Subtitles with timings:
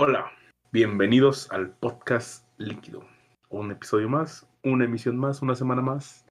[0.00, 0.30] Hola,
[0.70, 3.04] bienvenidos al podcast líquido.
[3.48, 6.24] Un episodio más, una emisión más, una semana más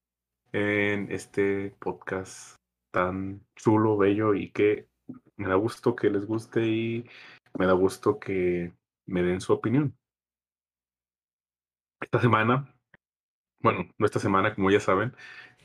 [0.53, 2.55] en este podcast
[2.93, 4.87] tan chulo, bello y que
[5.35, 7.09] me da gusto que les guste y
[7.59, 8.71] me da gusto que
[9.05, 9.93] me den su opinión.
[11.99, 12.73] Esta semana,
[13.59, 15.13] bueno, no esta semana, como ya saben,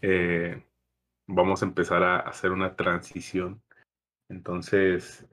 [0.01, 0.61] eh,
[1.29, 3.63] vamos a empezar a hacer una transición.
[4.29, 5.25] Entonces,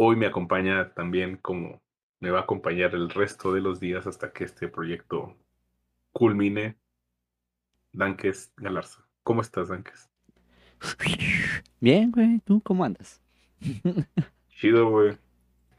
[0.00, 1.82] hoy me acompaña también como
[2.20, 5.36] me va a acompañar el resto de los días hasta que este proyecto
[6.12, 6.78] culmine.
[7.92, 9.04] Danques Galarza.
[9.24, 10.08] ¿Cómo estás, Danques?
[11.80, 12.38] Bien, güey.
[12.44, 13.20] ¿Tú cómo andas?
[14.50, 15.18] Chido, güey.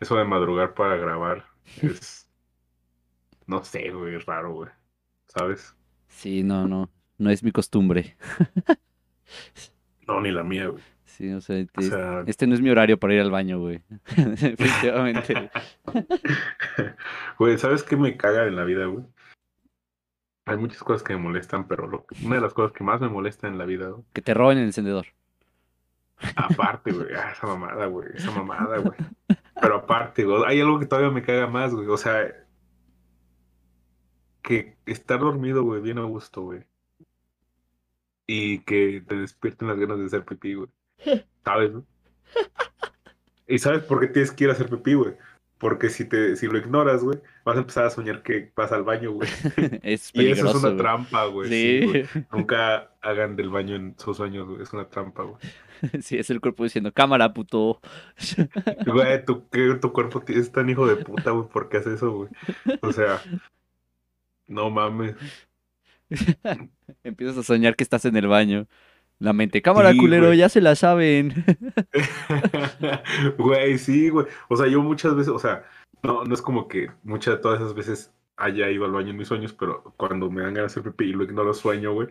[0.02, 1.46] Eso de madrugar para grabar
[1.82, 2.30] es...
[3.48, 4.70] No sé, güey, es raro, güey.
[5.27, 5.76] ¿Sabes?
[6.08, 6.90] Sí, no, no.
[7.18, 8.18] No es mi costumbre.
[10.08, 10.82] No, ni la mía, güey.
[11.09, 11.90] Sí, o sea, este,
[12.27, 13.81] este no es mi horario para ir al baño, güey.
[14.16, 15.52] Efectivamente.
[17.38, 19.05] Güey, ¿sabes qué me caga en la vida, güey?
[20.46, 23.07] Hay muchas cosas que me molestan, pero lo, una de las cosas que más me
[23.07, 24.04] molesta en la vida, güey.
[24.13, 25.07] Que te roben el encendedor.
[26.35, 28.98] Aparte, güey, ah, esa mamada, güey, esa mamada, güey.
[29.62, 31.87] Pero aparte, güey, hay algo que todavía me caga más, güey.
[31.87, 32.34] O sea,
[34.41, 36.65] que estar dormido, güey, bien a gusto, güey.
[38.27, 40.70] Y que te despierten las ganas de hacer pipí, güey.
[41.44, 41.72] ¿Sabes?
[41.72, 41.86] No?
[43.48, 45.14] ¿Y sabes por qué tienes que ir a hacer pipí, güey?
[45.58, 48.84] Porque si te si lo ignoras, güey, vas a empezar a soñar que vas al
[48.84, 49.27] baño, güey.
[49.84, 51.50] Es y eso es una trampa, güey.
[51.50, 51.80] Sí.
[51.82, 52.05] sí, güey.
[52.32, 54.62] Nunca hagan del baño en sus sueños, güey.
[54.62, 55.38] Es una trampa, güey.
[56.02, 57.80] Sí, es el cuerpo diciendo, cámara, puto.
[58.86, 59.48] Güey, tu,
[59.80, 61.48] tu cuerpo es tan hijo de puta, güey.
[61.48, 62.30] ¿Por qué haces eso, güey?
[62.82, 63.22] O sea,
[64.46, 65.16] no mames.
[67.03, 68.68] Empiezas a soñar que estás en el baño.
[69.19, 70.38] La mente, cámara, Sí, culero, güey.
[70.38, 71.45] ya se la saben.
[73.38, 74.25] Güey, sí, güey.
[74.47, 75.63] O sea, yo muchas veces, o sea,
[76.03, 79.17] no, no es como que muchas de todas esas veces haya ido al baño en
[79.17, 82.07] mis sueños, pero cuando me dan ganas de hacer pipí y lo ignoro sueño, güey,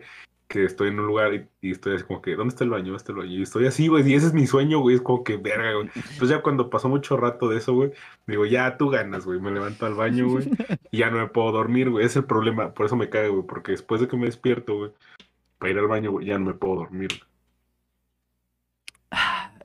[0.47, 2.85] que estoy en un lugar y, y estoy así como que, ¿dónde está el baño?
[2.85, 3.31] ¿Dónde está el baño?
[3.31, 5.89] Y estoy así, güey, y ese es mi sueño, güey, es como que verga, güey.
[5.95, 7.91] Entonces ya cuando pasó mucho rato de eso, güey,
[8.27, 10.49] digo, ya tú ganas, güey, me levanto al baño, güey,
[10.91, 13.47] y ya no me puedo dormir, güey, es el problema, por eso me cago, güey,
[13.47, 14.91] porque después de que me despierto, güey,
[15.59, 17.09] para ir al baño, güey, ya no me puedo dormir.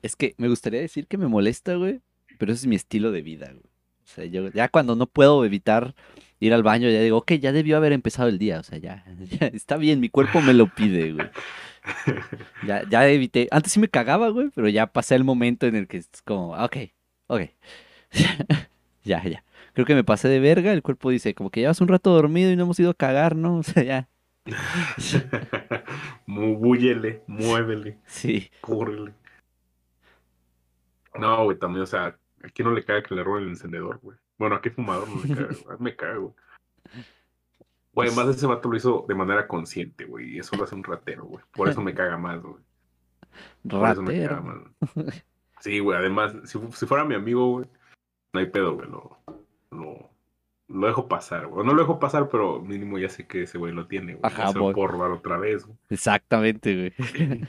[0.03, 2.01] Es que me gustaría decir que me molesta, güey,
[2.39, 3.65] pero ese es mi estilo de vida, güey.
[4.05, 5.95] O sea, yo ya cuando no puedo evitar
[6.41, 9.05] ir al baño, ya digo, ok, ya debió haber empezado el día, o sea, ya,
[9.41, 11.29] ya está bien, mi cuerpo me lo pide, güey.
[12.67, 15.87] Ya, ya evité, antes sí me cagaba, güey, pero ya pasé el momento en el
[15.87, 16.77] que es como, ok,
[17.27, 17.43] ok.
[19.05, 19.45] Ya, ya.
[19.75, 22.51] Creo que me pasé de verga, el cuerpo dice, como que llevas un rato dormido
[22.51, 23.59] y no hemos ido a cagar, ¿no?
[23.59, 24.09] O sea, ya,
[26.27, 27.99] Búyele, muévele.
[28.07, 28.51] sí.
[28.61, 29.15] Córrele.
[31.15, 32.07] No, güey, también, o sea,
[32.43, 34.19] ¿a quién no le caga que le roben el encendedor, güey?
[34.37, 35.55] Bueno, ¿a qué fumador no le caga?
[35.65, 35.79] güey?
[35.79, 36.35] Me caga, güey.
[37.93, 40.83] Güey, además ese vato lo hizo de manera consciente, güey, y eso lo hace un
[40.83, 41.45] ratero, güey.
[41.53, 42.63] Por eso me caga más, güey.
[43.69, 45.25] Por eso me caga más.
[45.61, 47.67] Sí, güey, además, si fuera mi amigo, güey,
[48.33, 49.19] no hay pedo, güey, lo,
[49.71, 50.11] lo,
[50.69, 51.67] lo dejo pasar, güey.
[51.67, 54.21] No lo dejo pasar, pero mínimo ya sé que ese güey lo tiene, güey.
[54.23, 54.75] Ajá, se lo voy.
[54.75, 55.77] puedo robar otra vez, güey.
[55.91, 57.49] Exactamente, güey.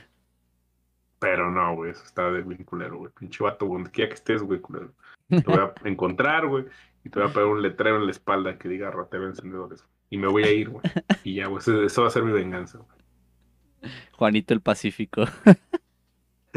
[1.18, 3.10] Pero no, güey, eso está de bien culero, güey.
[3.18, 4.92] Pinche vato, donde quiera que estés, güey, culero.
[5.28, 6.66] Te voy a encontrar, güey,
[7.04, 9.84] y te voy a poner un letrero en la espalda que diga ratero encendedores.
[10.10, 10.84] Y me voy a ir, güey.
[11.24, 13.90] Y ya, güey, eso, eso va a ser mi venganza, güey.
[14.12, 15.24] Juanito el Pacífico.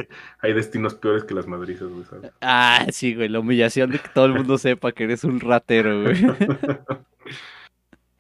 [0.39, 2.31] Hay destinos peores que las madrizas, güey, ¿sabes?
[2.41, 6.03] Ah, sí, güey, la humillación de que todo el mundo sepa que eres un ratero,
[6.03, 6.15] güey.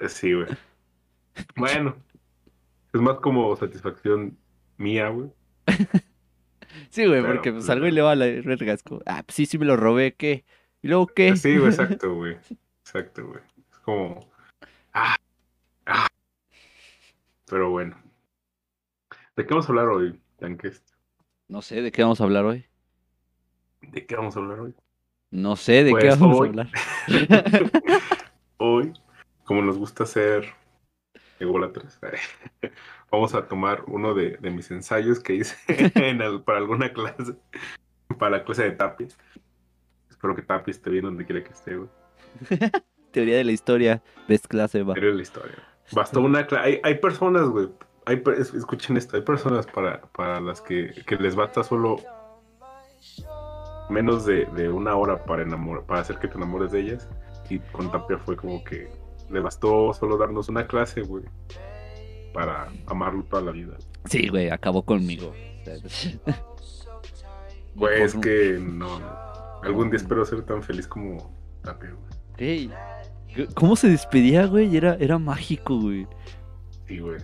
[0.07, 0.47] Sí, güey.
[1.57, 1.93] Bueno,
[2.93, 4.37] es más como satisfacción
[4.77, 5.29] mía, güey.
[6.89, 9.35] Sí, güey, Pero, porque pues pues, algo y le va a la como, ah, pues
[9.35, 10.45] sí, sí me lo robé, ¿qué?
[10.81, 11.35] ¿Y luego qué?
[11.35, 12.37] Sí, güey, exacto, güey.
[12.81, 13.41] Exacto, güey.
[13.71, 14.31] Es como.
[14.93, 15.15] Ah,
[15.85, 16.07] ah.
[17.47, 18.01] Pero bueno.
[19.35, 20.83] ¿De qué vamos a hablar hoy, Tanques?
[21.49, 22.65] No sé, ¿de qué vamos a hablar hoy?
[23.81, 24.75] ¿De qué vamos a hablar hoy?
[25.31, 26.67] No sé, ¿de qué Pues, vamos hoy- a hablar?
[28.61, 28.93] Hoy,
[29.45, 30.53] como nos gusta hacer
[31.39, 31.99] ególatras,
[33.11, 35.55] vamos a tomar uno de, de mis ensayos que hice
[35.95, 37.35] en para alguna clase,
[38.19, 39.07] para la clase de Tapi.
[40.09, 41.89] Espero que Tapi esté bien donde quiera que esté, güey.
[43.11, 44.93] Teoría de la historia, best clase, va.
[44.93, 45.55] Pero es la historia.
[45.93, 46.65] Bastó una clase.
[46.67, 47.69] Hay, hay personas, güey.
[48.09, 51.97] Hay, escuchen esto, hay personas para, para las que, que les basta solo
[53.87, 57.07] menos de, de una hora para enamor, para hacer que te enamores de ellas.
[57.51, 58.89] Y con Tapia fue como que
[59.29, 61.23] le bastó solo darnos una clase, güey,
[62.33, 63.77] para amarlo toda la vida.
[64.05, 65.31] Sí, güey, acabó conmigo.
[67.75, 68.99] Güey, es que no.
[69.61, 72.09] Algún día espero ser tan feliz como, también, güey.
[72.39, 72.73] Ey,
[73.53, 74.75] ¿Cómo se despedía, güey?
[74.75, 76.07] Era, era mágico, güey.
[76.87, 77.19] Sí, güey.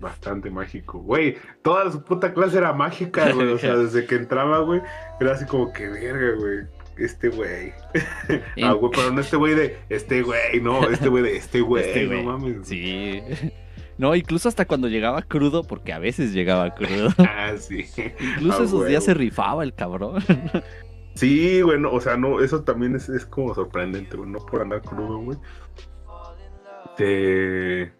[0.00, 0.98] Bastante mágico.
[0.98, 3.48] Güey, toda su puta clase era mágica, güey.
[3.48, 4.80] O sea, desde que entraba, güey,
[5.20, 6.66] era así como que verga, güey.
[6.96, 7.72] Este güey.
[8.62, 11.84] ah, güey, pero no este güey de este güey, no, este güey de este güey,
[11.84, 12.68] este no mames.
[12.68, 13.22] Sí.
[13.98, 17.10] No, incluso hasta cuando llegaba crudo, porque a veces llegaba crudo.
[17.18, 17.84] ah, sí.
[18.36, 20.24] Incluso esos días se rifaba el cabrón.
[21.14, 24.80] Sí, bueno, o sea, no, eso también es, es como sorprendente, güey, no por andar
[24.80, 25.36] crudo, güey.
[26.96, 27.92] Te,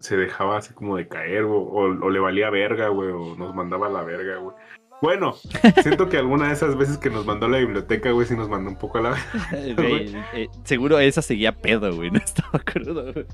[0.00, 3.88] se dejaba así como de caer, o, o, le valía verga, güey, o nos mandaba
[3.88, 4.54] a la verga, güey.
[5.00, 5.36] Bueno,
[5.82, 8.48] siento que alguna de esas veces que nos mandó a la biblioteca, güey, sí nos
[8.48, 9.16] mandó un poco a la
[9.52, 13.26] eh, seguro esa seguía pedo, güey, no estaba crudo, güey.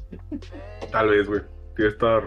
[0.91, 1.41] Tal vez, güey.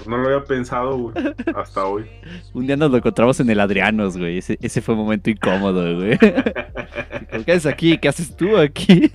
[0.08, 1.16] No lo había pensado, güey,
[1.56, 2.06] hasta hoy.
[2.54, 4.40] Un día nos lo encontramos en el Adrianos, güey.
[4.40, 6.18] Ese, ese fue un momento incómodo, güey.
[7.46, 7.98] ¿Qué haces aquí?
[7.98, 9.10] ¿Qué haces tú aquí?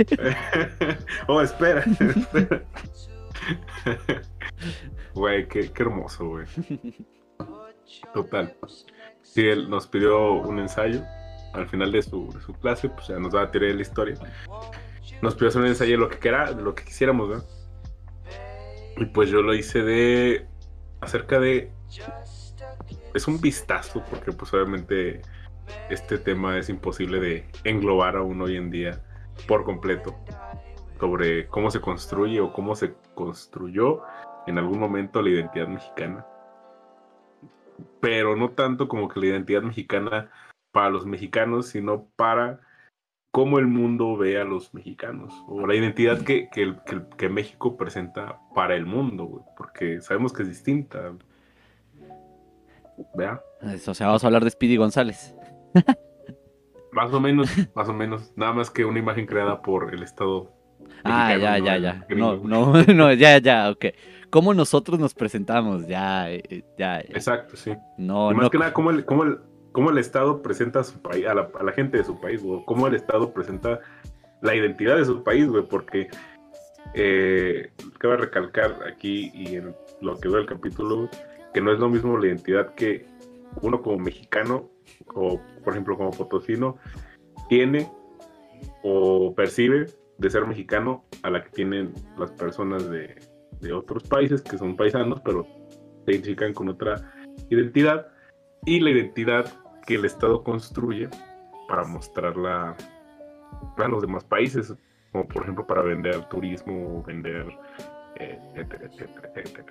[1.28, 2.62] oh, espera, espera.
[5.14, 6.46] Güey, qué, qué hermoso, güey.
[8.14, 8.56] Total.
[9.22, 11.02] Sí, él nos pidió un ensayo
[11.52, 14.16] al final de su, de su clase, pues ya nos va a tirar la historia.
[15.20, 17.42] Nos pidió hacer un ensayo de lo que, quiera, de lo que quisiéramos, ¿no?
[18.96, 20.46] Y pues yo lo hice de.
[21.00, 21.70] acerca de.
[23.14, 25.22] Es un vistazo, porque pues obviamente
[25.90, 29.02] este tema es imposible de englobar aún hoy en día
[29.46, 30.16] por completo.
[30.98, 34.02] Sobre cómo se construye o cómo se construyó
[34.46, 36.26] en algún momento la identidad mexicana.
[38.00, 40.30] Pero no tanto como que la identidad mexicana
[40.72, 42.60] para los mexicanos, sino para
[43.32, 48.76] cómo el mundo ve a los mexicanos o la identidad que, que, México presenta para
[48.76, 51.12] el mundo, porque sabemos que es distinta.
[53.14, 53.42] ¿Vea?
[53.86, 55.34] O sea, vamos a hablar de Speedy González.
[56.92, 58.32] más o menos, más o menos.
[58.36, 60.52] Nada más que una imagen creada por el Estado.
[61.04, 62.06] Ah, ya, ya, ya.
[62.10, 63.86] No, no, no, ya, ya, ok.
[64.30, 65.86] ¿Cómo nosotros nos presentamos?
[65.86, 67.00] Ya, eh, ya.
[67.00, 67.72] Exacto, sí.
[67.98, 69.38] No, más que nada, ¿cómo el, cómo el,
[69.72, 72.86] cómo el Estado presenta a, su país, a, la, gente de su país, o cómo
[72.86, 73.80] el Estado presenta
[74.40, 76.08] la identidad de su país, güey, porque
[76.94, 81.08] eh, cabe recalcar aquí y en lo que veo el capítulo,
[81.52, 83.06] que no es lo mismo la identidad que
[83.60, 84.70] uno como mexicano,
[85.14, 86.78] o por ejemplo como potosino,
[87.48, 87.90] tiene
[88.82, 89.86] o percibe
[90.22, 93.14] de ser mexicano a la que tienen las personas de,
[93.60, 95.46] de otros países que son paisanos, pero
[96.04, 97.12] se identifican con otra
[97.50, 98.06] identidad
[98.64, 99.52] y la identidad
[99.86, 101.08] que el Estado construye
[101.68, 102.76] para mostrarla
[103.76, 104.74] a los demás países,
[105.10, 107.46] como por ejemplo para vender turismo, vender
[108.16, 108.38] eh,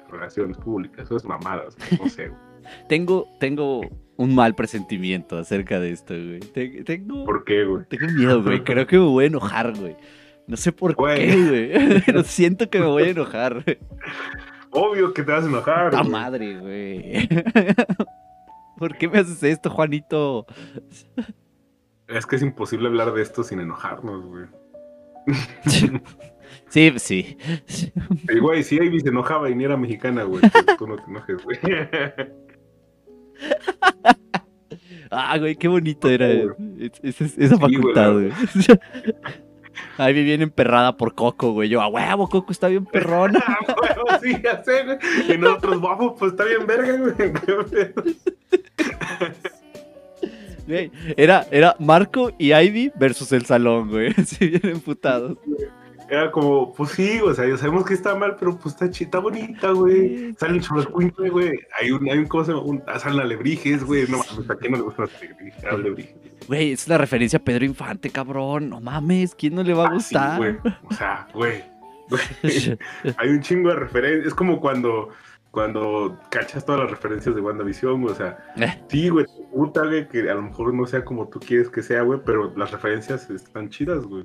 [0.09, 2.31] relaciones públicas, eso es mamadas, no sé.
[2.89, 3.81] tengo, tengo
[4.18, 6.39] un mal presentimiento acerca de esto, güey.
[6.83, 7.86] Tengo, ¿Por qué, güey?
[7.86, 8.63] Tengo miedo, güey.
[8.63, 9.95] Creo que me voy a enojar, güey.
[10.47, 12.01] No sé por qué, güey.
[12.05, 13.63] Pero siento que me voy a enojar.
[14.71, 15.93] Obvio que te vas a enojar.
[15.93, 17.27] La madre, güey.
[18.77, 20.45] ¿Por qué me haces esto, Juanito?
[22.07, 24.45] Es que es imposible hablar de esto sin enojarnos, güey.
[26.67, 27.37] Sí, sí.
[27.67, 27.91] Sí,
[28.41, 31.44] güey, si Ivy se enojaba y ni era mexicana, güey, pues tú no te enojes,
[31.44, 31.59] güey.
[35.11, 36.29] Ah, güey, qué bonito era
[37.03, 38.31] esa, facultad, güey.
[39.97, 41.69] Ivy viene emperrada por Coco, güey.
[41.69, 43.39] Yo, a huevo, Coco está bien perrona.
[43.68, 44.97] A huevo, sí, ya sé, güey.
[45.33, 46.97] Y nosotros, vamos, pues está bien verga,
[50.68, 50.92] güey.
[51.18, 54.13] Era, era Marco y Ivy versus el salón, güey.
[54.18, 55.37] Así bien emputados.
[56.09, 59.19] Era como, pues sí, o sea, ya sabemos que está mal, pero pues está, chita
[59.19, 60.33] bonita, güey.
[60.37, 61.51] Salen churrascuincle, güey.
[61.80, 64.06] Hay un, hay un cosa, un, salen alebrijes, güey.
[64.09, 66.16] No mames, ¿a quién no le gustan los alebrijes?
[66.48, 68.69] Güey, es la referencia a Pedro Infante, cabrón.
[68.69, 70.38] No mames, ¿quién no le va a ah, gustar?
[70.38, 70.57] güey.
[70.83, 71.64] O sea, güey.
[73.18, 74.28] hay un chingo de referencias.
[74.28, 75.10] Es como cuando
[75.52, 78.81] cuando cachas todas las referencias de WandaVision, o sea, eh.
[78.88, 82.02] sí, güey, puta, güey, que a lo mejor no sea como tú quieres que sea,
[82.04, 84.24] güey, pero las referencias están chidas, güey.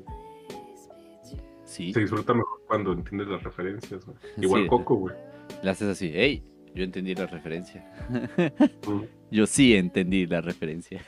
[1.64, 1.92] Sí.
[1.92, 4.16] Se disfruta mejor cuando entiendes las referencias, güey.
[4.36, 5.16] Igual Coco, güey.
[5.62, 6.44] Le haces así, hey,
[6.74, 7.84] yo entendí la referencia.
[9.30, 11.02] yo sí entendí la referencia.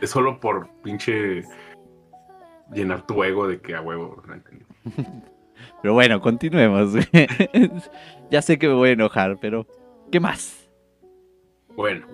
[0.00, 1.42] Es solo por pinche
[2.72, 4.64] llenar tu ego de que a huevo no entendí.
[5.82, 6.92] Pero bueno, continuemos.
[8.30, 9.66] ya sé que me voy a enojar, pero
[10.12, 10.68] ¿qué más?
[11.74, 12.06] Bueno,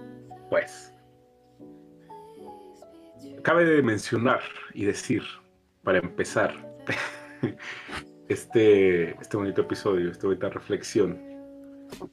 [0.49, 0.93] pues.
[3.43, 4.41] Cabe de mencionar
[4.75, 5.23] y decir,
[5.83, 6.55] para empezar,
[8.29, 11.21] este, este bonito episodio, esta bonita reflexión,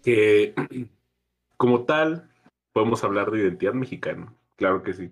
[0.04, 0.56] que
[1.58, 2.28] como tal
[2.80, 5.12] podemos hablar de identidad mexicana, claro que sí.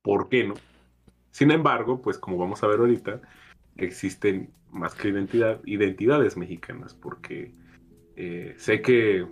[0.00, 0.54] ¿Por qué no?
[1.32, 3.20] Sin embargo, pues como vamos a ver ahorita,
[3.76, 7.50] existen más que identidad, identidades mexicanas, porque
[8.14, 9.26] eh, sé que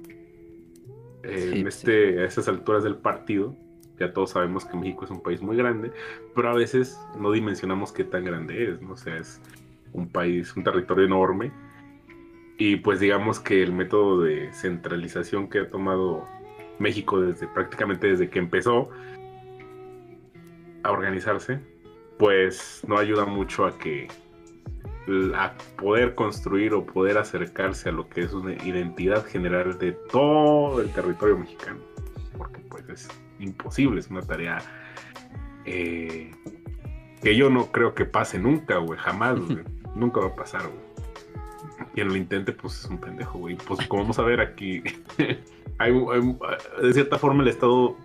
[1.22, 3.56] eh, en este, a estas alturas del partido,
[4.00, 5.92] ya todos sabemos que México es un país muy grande,
[6.34, 8.94] pero a veces no dimensionamos qué tan grande es, ¿no?
[8.94, 9.40] O sea, es
[9.92, 11.52] un país, un territorio enorme,
[12.58, 16.26] y pues digamos que el método de centralización que ha tomado
[16.78, 18.90] México desde prácticamente desde que empezó
[20.82, 21.60] a organizarse,
[22.18, 24.08] pues no ayuda mucho a que
[25.34, 30.80] a poder construir o poder acercarse a lo que es una identidad general de todo
[30.80, 31.78] el territorio mexicano.
[32.36, 34.58] Porque pues es imposible, es una tarea
[35.64, 36.32] eh,
[37.22, 39.62] que yo no creo que pase nunca, güey, jamás, güey.
[39.94, 40.86] nunca va a pasar, güey.
[41.94, 43.56] Quien lo intente, pues es un pendejo, güey.
[43.56, 44.82] Pues como vamos a ver aquí,
[45.78, 45.92] hay,
[46.82, 47.96] de cierta forma el Estado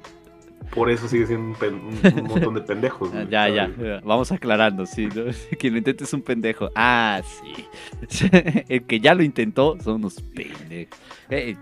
[0.71, 3.11] por eso sigue siendo un, montón de pendejos.
[3.29, 3.69] ya, ya,
[4.03, 5.07] vamos aclarando, sí,
[5.59, 6.69] quien lo intente es un pendejo.
[6.75, 8.29] Ah, sí.
[8.69, 10.97] El que ya lo intentó son unos pendejos.
[11.29, 11.55] Eh,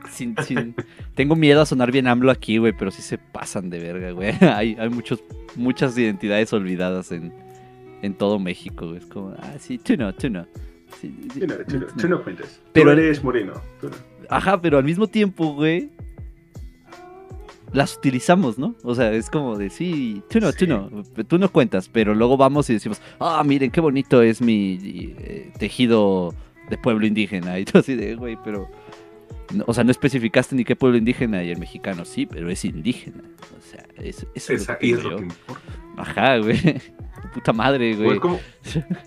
[1.15, 4.33] tengo miedo a sonar bien AMLO aquí, güey, pero sí se pasan de verga, güey.
[4.41, 5.23] Hay, hay muchos,
[5.55, 7.33] muchas identidades olvidadas en,
[8.01, 8.97] en todo México, güey.
[8.97, 10.45] Es como, ah, sí, tú no, tú no.
[11.01, 12.61] tú, no, tú, no, cuentas.
[12.73, 13.53] Pero, tú eres moreno.
[14.29, 15.89] Ajá, pero al mismo tiempo, güey,
[17.73, 18.75] las utilizamos, ¿no?
[18.83, 20.89] O sea, es como de, sí, tú no, tú no,
[21.27, 24.79] tú no cuentas, pero luego vamos y decimos, ah, miren qué bonito es mi
[25.19, 26.33] eh, tejido
[26.69, 27.59] de pueblo indígena.
[27.59, 28.69] Y tú así de, güey, pero,
[29.65, 33.23] o sea, no especificaste ni qué pueblo indígena y el mexicano, sí, pero es indígena.
[33.57, 35.61] O sea, eso, es, lo que, es lo que importa.
[35.97, 36.57] Ajá, güey.
[37.33, 38.13] Puta madre, güey.
[38.13, 38.39] es, como,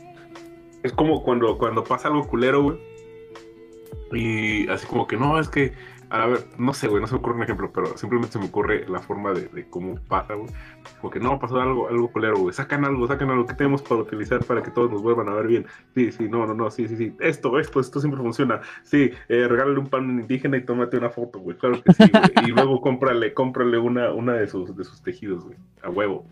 [0.83, 2.92] es como cuando, cuando pasa algo culero, güey.
[4.13, 5.73] Y así como que no, es que
[6.13, 8.45] a ver, no sé, güey, no se me ocurre un ejemplo, pero simplemente se me
[8.45, 10.51] ocurre la forma de, cómo pasa, güey.
[11.01, 12.53] Porque no, pasó algo, algo colero, güey.
[12.53, 15.47] Sacan algo, sacan algo que tenemos para utilizar para que todos nos vuelvan a ver
[15.47, 15.67] bien.
[15.95, 17.15] Sí, sí, no, no, no, sí, sí, sí.
[17.19, 18.61] Esto, esto, esto siempre funciona.
[18.83, 21.57] Sí, eh, regálale un pan indígena y tómate una foto, güey.
[21.57, 22.51] Claro que sí, güey.
[22.51, 25.57] Y luego cómprale, cómprale una, una de sus, de sus tejidos, güey.
[25.83, 26.27] A huevo.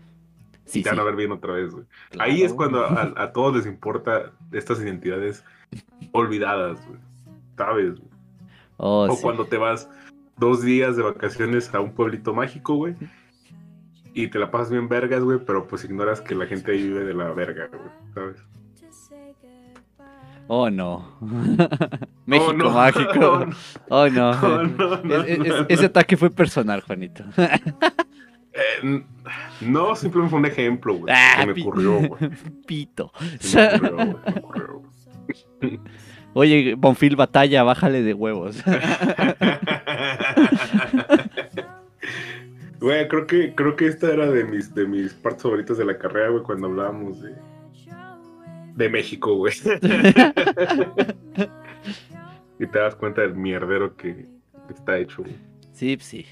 [0.65, 1.85] Sí, y te van a ver bien otra vez, güey.
[2.19, 5.43] Ahí es cuando a, a todos les importa estas identidades
[6.11, 6.99] olvidadas, güey.
[7.57, 7.99] ¿Sabes?
[8.77, 9.89] Oh, o cuando te vas
[10.37, 12.95] dos días de vacaciones a un pueblito mágico, güey.
[14.13, 17.05] Y te la pasas bien vergas, güey, pero pues ignoras que la gente ahí vive
[17.05, 18.37] de la verga, güey, ¿sabes?
[20.47, 21.17] Oh no.
[22.25, 23.45] México mágico.
[23.89, 24.33] Oh no.
[25.69, 27.23] ese ataque fue personal, Juanito.
[28.53, 29.03] Eh,
[29.61, 31.13] no, simplemente fue un ejemplo, güey.
[31.15, 32.31] Ah, me ocurrió, güey.
[32.67, 33.13] Pito.
[33.13, 34.07] güey.
[34.21, 34.81] Me ocurrió,
[35.61, 35.79] güey.
[36.33, 38.57] Oye, Bonfil Batalla, bájale de huevos.
[42.81, 45.99] Güey, creo que, creo que esta era de mis, de mis partes favoritas de la
[45.99, 47.35] carrera, güey, cuando hablábamos de,
[48.73, 49.53] de México, güey.
[52.59, 54.25] y te das cuenta del mierdero que
[54.67, 55.35] está hecho, güey.
[55.73, 56.25] Sí, sí.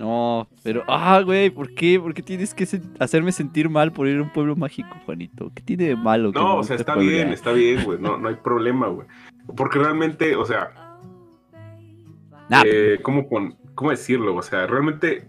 [0.00, 2.00] No, pero, ah, güey, ¿por qué?
[2.00, 2.66] ¿Por qué tienes que
[2.98, 5.52] hacerme sentir mal por ir a un pueblo mágico, Juanito?
[5.54, 6.32] ¿Qué tiene de malo?
[6.32, 9.06] No, o sea, está bien, está bien, güey, no, no hay problema, güey.
[9.54, 10.70] Porque realmente, o sea,
[12.64, 13.28] eh, ¿cómo,
[13.74, 14.34] ¿cómo decirlo?
[14.36, 15.28] O sea, realmente,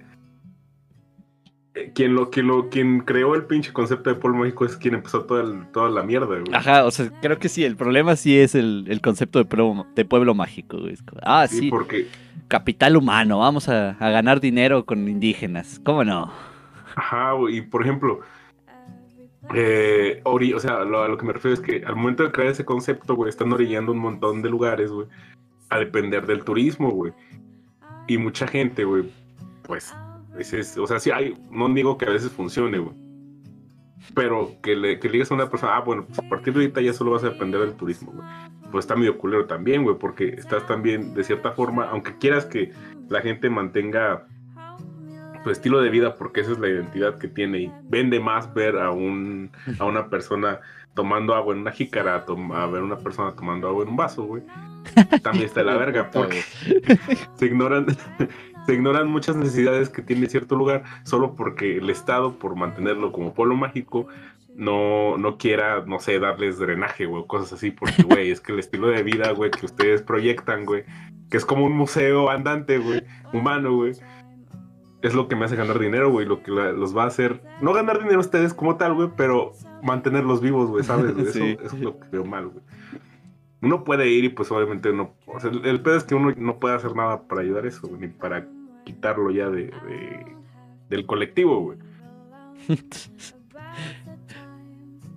[1.74, 4.94] eh, quien, lo, quien, lo, quien creó el pinche concepto de pueblo mágico es quien
[4.94, 6.44] empezó toda, toda la mierda, güey.
[6.54, 9.86] Ajá, o sea, creo que sí, el problema sí es el, el concepto de pueblo,
[9.96, 10.96] de pueblo mágico, güey.
[11.24, 11.60] Ah, sí.
[11.60, 11.70] sí.
[11.70, 12.08] porque
[12.52, 16.30] capital humano, vamos a, ganar dinero con indígenas, ¿cómo no?
[16.98, 18.20] Ajá, y por ejemplo,
[19.56, 22.52] eh, o sea, lo, a lo que me refiero es que al momento de crear
[22.52, 25.08] ese concepto, güey, están orillando un montón de lugares, güey,
[25.70, 27.14] a depender del turismo, güey.
[28.08, 29.06] Y mucha gente, güey,
[29.64, 29.96] pues,
[30.78, 32.94] o sea, sí hay, no digo que a veces funcione, güey.
[34.14, 36.62] Pero que le, que le digas a una persona, ah, bueno, pues a partir de
[36.62, 38.28] ahorita ya solo vas a depender del turismo, güey
[38.72, 42.72] pues está medio culero también, güey, porque estás también, de cierta forma, aunque quieras que
[43.10, 44.26] la gente mantenga
[45.44, 48.78] su estilo de vida, porque esa es la identidad que tiene, y vende más ver
[48.78, 50.60] a, un, a una persona
[50.94, 54.24] tomando agua en una jícara a, ver a una persona tomando agua en un vaso,
[54.24, 54.44] güey.
[55.22, 56.42] También está la verga, porque
[57.36, 57.86] se ignoran,
[58.66, 63.34] se ignoran muchas necesidades que tiene cierto lugar solo porque el Estado, por mantenerlo como
[63.34, 64.08] pueblo mágico,
[64.56, 68.60] no, no quiera, no sé, darles drenaje, güey, cosas así, porque, güey, es que el
[68.60, 70.84] estilo de vida, güey, que ustedes proyectan, güey,
[71.30, 73.04] que es como un museo andante, güey,
[73.34, 73.94] humano, güey,
[75.02, 77.74] es lo que me hace ganar dinero, güey, lo que los va a hacer, no
[77.74, 81.18] ganar dinero ustedes como tal, güey, pero mantenerlos vivos, güey, ¿sabes?
[81.18, 82.64] Eso, es lo que veo mal, güey.
[83.62, 86.60] Uno puede ir y pues obviamente no, o sea, el, pedo es que uno no
[86.60, 88.48] puede hacer nada para ayudar eso, güey, ni para
[88.86, 90.26] quitarlo ya de, de
[90.90, 91.78] del colectivo, güey.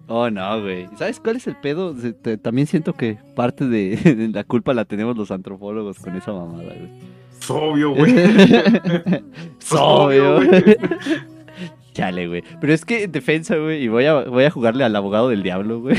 [0.07, 0.87] Oh, no, güey.
[0.99, 1.95] ¿Sabes cuál es el pedo?
[2.43, 6.75] También siento que parte de, de la culpa la tenemos los antropólogos con esa mamada,
[6.75, 6.91] güey.
[7.41, 8.15] Es obvio, güey.
[9.61, 10.37] Es obvio.
[10.37, 10.77] obvio, güey.
[11.95, 12.45] Chale, güey.
[12.61, 15.43] Pero es que en defensa, güey, y voy a, voy a jugarle al abogado del
[15.43, 15.97] diablo, güey.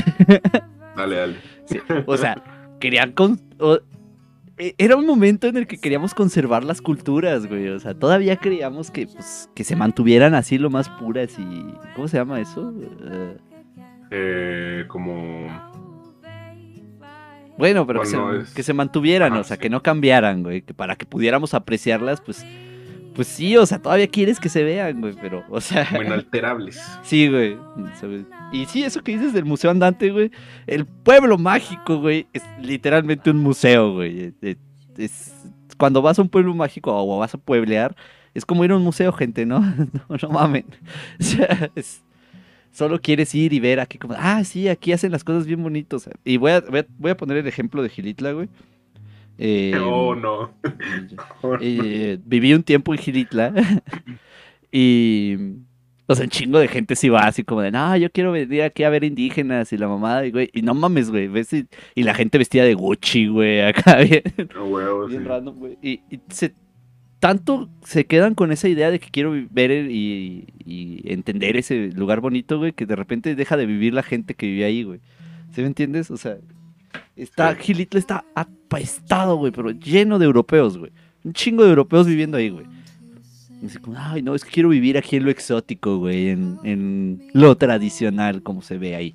[0.96, 1.36] Dale, dale.
[1.66, 2.42] Sí, O sea,
[2.80, 3.12] querían...
[3.12, 3.78] con- o-
[4.58, 7.68] e- Era un momento en el que queríamos conservar las culturas, güey.
[7.68, 11.64] O sea, todavía creíamos que, pues, que se mantuvieran así lo más puras y...
[11.94, 12.72] ¿Cómo se llama eso?
[12.80, 13.36] Eh,
[14.10, 15.46] Eh, como.
[17.58, 19.62] Bueno, pero que, se, es- que se mantuvieran, o sea, sí.
[19.62, 22.44] que no cambiaran, güey, que para que pudiéramos apreciarlas, pues,
[23.16, 26.80] pues sí, o sea, todavía quieres que se vean, güey, pero, o sea, Como inalterables.
[27.02, 27.56] sí, güey.
[27.98, 28.24] ¿sabes?
[28.52, 30.30] Y sí, eso que dices del museo andante, güey,
[30.66, 34.34] el pueblo mágico, güey, es literalmente un museo, güey.
[34.42, 34.56] Es,
[34.98, 35.32] es-
[35.78, 37.96] cuando vas a un pueblo mágico o vas a pueblear,
[38.34, 39.60] es como ir a un museo, gente, ¿no?
[40.08, 40.66] No, no mamen.
[41.20, 42.02] O sea, es-
[42.72, 46.10] Solo quieres ir y ver aquí como, ah, sí, aquí hacen las cosas bien bonitos.
[46.26, 48.50] Y voy a, voy a, voy a poner el ejemplo de Gilitla, güey.
[49.38, 50.50] Eh, oh, no.
[51.42, 51.58] Oh, no.
[51.60, 53.52] eh, viví un tiempo en Gilitla
[54.72, 55.36] y,
[56.06, 58.62] o sea, un chingo de gente sí va así como de, no, yo quiero venir
[58.62, 61.66] aquí a ver indígenas y la mamada, y, güey, y no mames, güey, ves y,
[61.94, 64.22] y la gente vestida de Gucci, güey, acá bien,
[64.54, 65.28] No, huevo, bien sí.
[65.28, 65.78] random, güey.
[65.82, 66.54] Y, y se,
[67.18, 72.20] tanto se quedan con esa idea de que quiero ver y, y entender ese lugar
[72.20, 75.00] bonito, güey, que de repente deja de vivir la gente que vive ahí, güey.
[75.52, 76.10] ¿Sí me entiendes?
[76.10, 76.36] O sea,
[77.16, 77.62] está, Sí.
[77.62, 80.92] Gilitla está apestado, güey, pero lleno de europeos, güey.
[81.24, 82.66] Un chingo de europeos viviendo ahí, güey.
[83.96, 88.42] Ay, no, es que quiero vivir aquí en lo exótico, güey, en, en lo tradicional,
[88.42, 89.14] como se ve ahí.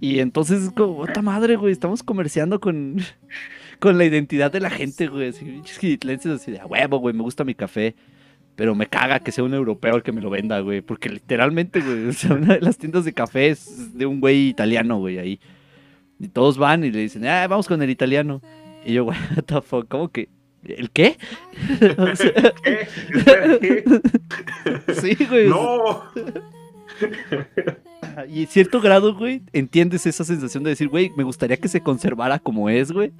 [0.00, 2.98] Y entonces es como, puta madre, güey, estamos comerciando con,
[3.80, 5.28] con la identidad de la gente, güey.
[5.28, 7.94] Así, así de, a huevo, güey, me gusta mi café.
[8.56, 10.80] Pero me caga que sea un europeo el que me lo venda, güey.
[10.80, 14.48] Porque literalmente, güey, o sea, una de las tiendas de café es de un güey
[14.48, 15.40] italiano, güey, ahí.
[16.24, 18.40] Y todos van y le dicen, ah, vamos con el italiano.
[18.84, 20.30] Y yo, what the fuck, ¿cómo que?
[20.64, 21.18] ¿El qué?
[21.98, 23.84] O sea, ¿Qué?
[24.94, 25.48] Sí, güey.
[25.48, 26.04] No.
[28.30, 31.82] Y en cierto grado, güey, entiendes esa sensación de decir, güey, me gustaría que se
[31.82, 33.12] conservara como es, güey.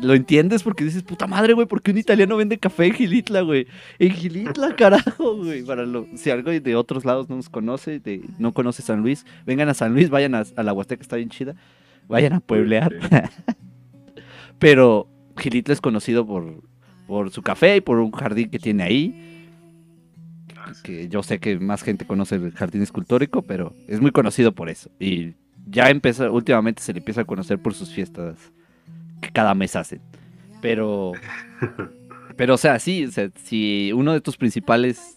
[0.00, 3.42] Lo entiendes porque dices, puta madre, güey, ¿por qué un italiano vende café en Gilitla,
[3.42, 3.66] güey?
[3.98, 5.62] En Gilitla, carajo, güey.
[5.62, 9.26] Para lo, si algo de otros lados no nos conoce, de, no conoce San Luis,
[9.44, 11.54] vengan a San Luis, vayan a, a la Huasteca, está bien chida.
[12.12, 12.92] Vayan a pueblear.
[14.58, 16.62] Pero Gilitla es conocido por,
[17.06, 19.32] por su café y por un jardín que tiene ahí
[20.64, 24.52] Ah, que yo sé que más gente conoce el jardín escultórico, pero es muy conocido
[24.52, 24.90] por eso.
[25.00, 25.34] Y
[25.66, 28.36] ya empieza, últimamente se le empieza a conocer por sus fiestas
[29.20, 30.00] que cada mes hacen.
[30.60, 31.12] Pero,
[32.36, 35.16] pero o sea, sí, o sea, si uno de tus principales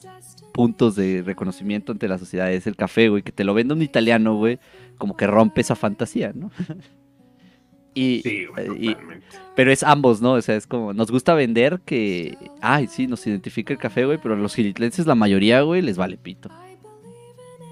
[0.56, 3.82] puntos de reconocimiento ante la sociedad es el café, güey, que te lo venda un
[3.82, 4.58] italiano, güey,
[4.98, 6.50] como que rompe esa fantasía, ¿no?
[7.94, 8.46] y, Sí,
[8.80, 9.26] y- totalmente.
[9.54, 10.34] pero es ambos, ¿no?
[10.34, 14.18] O sea, es como, nos gusta vender que, ay, sí, nos identifica el café, güey,
[14.22, 16.50] pero a los gilitlenses, la mayoría, güey, les vale pito.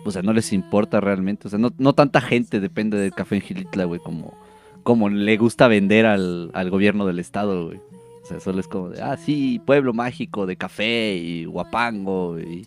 [0.05, 1.47] O sea, no les importa realmente.
[1.47, 4.37] O sea, no, no tanta gente depende del café en Gilitla, güey, como,
[4.83, 7.79] como le gusta vender al, al gobierno del estado, güey.
[8.23, 12.39] O sea, solo es como de, ah, sí, pueblo mágico de café y guapango.
[12.39, 12.65] Y,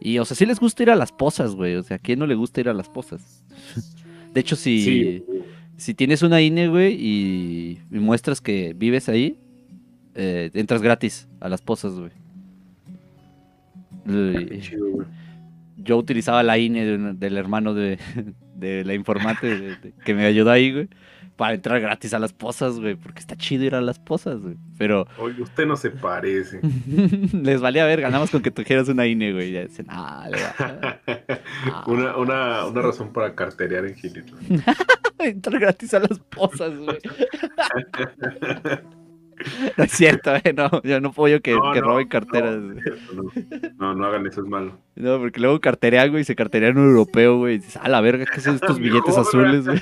[0.00, 1.74] y, o sea, sí les gusta ir a las pozas, güey.
[1.76, 3.44] O sea, ¿a quién no le gusta ir a las pozas?
[4.34, 5.22] De hecho, si, Sí,
[5.76, 9.36] si tienes una INE, güey, y, y muestras que vives ahí,
[10.14, 12.10] eh, entras gratis a las pozas, güey.
[14.06, 14.60] güey.
[15.76, 17.98] Yo utilizaba la INE de una- del hermano de,
[18.56, 20.88] de la informante de- de- que me ayudó ahí, güey,
[21.38, 24.56] para entrar gratis a las pozas, güey, porque está chido ir a las pozas, güey.
[24.76, 26.60] Pero Oye, usted no se parece.
[27.32, 29.52] les valía ver, ganamos con que trajeras una INE, güey.
[29.52, 31.00] Ya dicen, ah, va.
[31.86, 34.36] una, una, una razón para carterear en Gilitla.
[35.20, 36.98] Entrar gratis a las pozas, güey.
[39.76, 42.60] No es cierto, eh, no, yo no que, No, que no, roben carteras.
[43.78, 44.76] No, no, hagan eso, es malo.
[44.96, 47.54] No, porque luego carterean, güey, y se carterean un europeo, güey.
[47.54, 49.80] Y dices, ah, la verga, ¿qué son estos billetes azules, güey?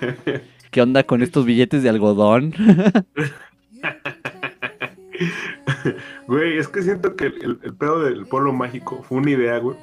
[0.70, 2.54] ¿Qué onda con estos billetes de algodón?
[6.26, 9.76] Güey, es que siento que el, pedo del pueblo mágico fue una idea, güey.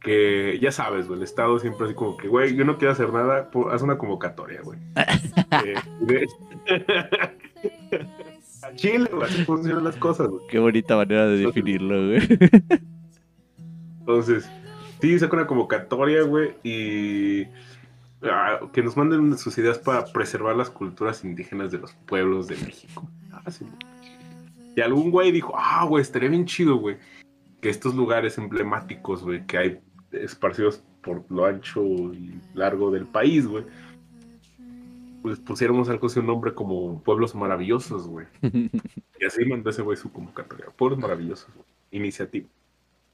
[0.00, 3.10] Que ya sabes, güey, el Estado siempre así como que, güey, yo no quiero hacer
[3.12, 4.78] nada, haz una convocatoria, güey.
[5.64, 6.26] Eh, de-
[8.62, 10.46] A Chile, güey, así funcionan las cosas, güey.
[10.48, 12.20] Qué bonita manera de definirlo, güey.
[14.00, 14.50] Entonces,
[15.00, 17.46] sí, saca una convocatoria, güey, y
[18.30, 22.56] ah, que nos manden sus ideas para preservar las culturas indígenas de los pueblos de
[22.56, 23.08] México.
[23.32, 23.66] Ah, sí.
[24.76, 26.96] Y algún güey dijo, ah, güey, estaría bien chido, güey,
[27.60, 29.80] que estos lugares emblemáticos, güey, que hay
[30.12, 33.64] esparcidos por lo ancho y largo del país, güey,
[35.22, 38.26] pues pusiéramos algo así un nombre como Pueblos Maravillosos, güey.
[38.42, 40.66] y así mandó ese güey su convocatoria.
[40.76, 41.66] Pueblos Maravillosos, güey.
[41.92, 42.46] Iniciativa.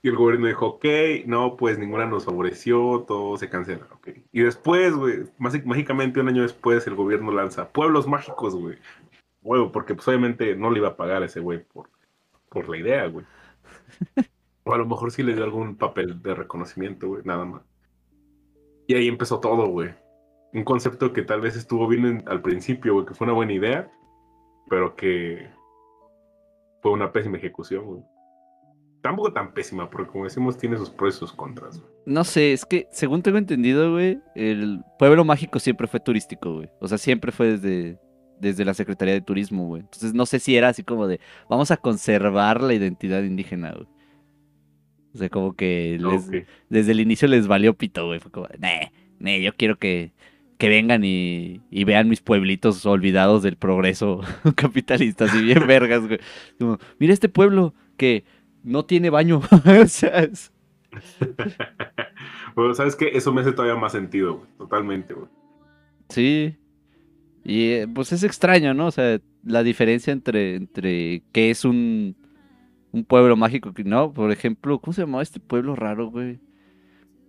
[0.03, 0.85] Y el gobierno dijo, ok,
[1.27, 4.09] no, pues ninguna nos favoreció, todo se cancela, ok.
[4.33, 8.79] Y después, güey, mágicamente un año después el gobierno lanza Pueblos Mágicos, güey.
[9.43, 11.91] Huevo, porque pues obviamente no le iba a pagar a ese güey por,
[12.49, 13.27] por la idea, güey.
[14.63, 17.63] O a lo mejor sí le dio algún papel de reconocimiento, güey, nada más.
[18.87, 19.91] Y ahí empezó todo, güey
[20.53, 23.91] un concepto que tal vez estuvo bien al principio, güey, que fue una buena idea,
[24.69, 25.49] pero que
[26.83, 28.03] fue una pésima ejecución, güey.
[29.03, 31.81] Tampoco tan pésima, porque como decimos, tiene sus pros y sus contras.
[31.81, 31.93] Güey.
[32.07, 36.69] No sé, es que según tengo entendido, güey, el pueblo mágico siempre fue turístico, güey.
[36.81, 37.99] O sea, siempre fue desde,
[38.41, 39.83] desde la Secretaría de Turismo, güey.
[39.83, 43.87] Entonces no sé si era así como de, vamos a conservar la identidad indígena, güey.
[45.15, 45.99] O sea, como que
[46.69, 48.21] desde el inicio les valió pito, güey.
[48.21, 50.13] Fue como, nee, nee, yo quiero que
[50.61, 54.21] que vengan y, vean mis pueblitos olvidados del progreso
[54.57, 56.21] capitalista, así bien vergas, güey.
[56.99, 58.25] mira este pueblo que
[58.63, 59.41] no tiene baño.
[62.55, 63.11] bueno, ¿sabes qué?
[63.15, 64.49] Eso me hace todavía más sentido, güey.
[64.59, 65.29] Totalmente, güey.
[66.09, 66.57] Sí.
[67.45, 68.87] Y eh, pues es extraño, ¿no?
[68.87, 72.17] O sea, la diferencia entre, entre qué es un,
[72.93, 74.13] un pueblo mágico que no.
[74.13, 76.41] Por ejemplo, ¿cómo se llamaba este pueblo raro, güey?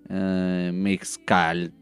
[0.10, 1.74] Uh, Mexcal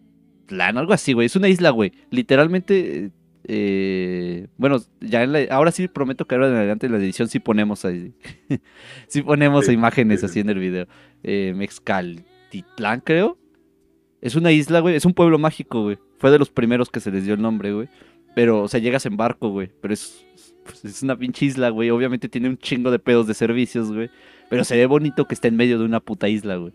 [0.57, 1.27] algo así, güey.
[1.27, 1.91] Es una isla, güey.
[2.09, 3.11] Literalmente,
[3.51, 7.83] eh, bueno, ya ahora sí prometo que ahora en adelante en la edición sí ponemos
[7.83, 8.13] ahí.
[9.07, 10.87] sí ponemos imágenes así en el video.
[11.23, 13.39] Eh, Mexcaltitlán, creo.
[14.21, 14.95] Es una isla, güey.
[14.95, 15.97] Es un pueblo mágico, güey.
[16.19, 17.89] Fue de los primeros que se les dio el nombre, güey.
[18.35, 19.71] Pero, o sea, llegas en barco, güey.
[19.81, 20.23] Pero es,
[20.63, 21.89] pues, es una pinche isla, güey.
[21.89, 24.11] Obviamente tiene un chingo de pedos de servicios, güey.
[24.51, 26.73] Pero se ve bonito que esté en medio de una puta isla, güey.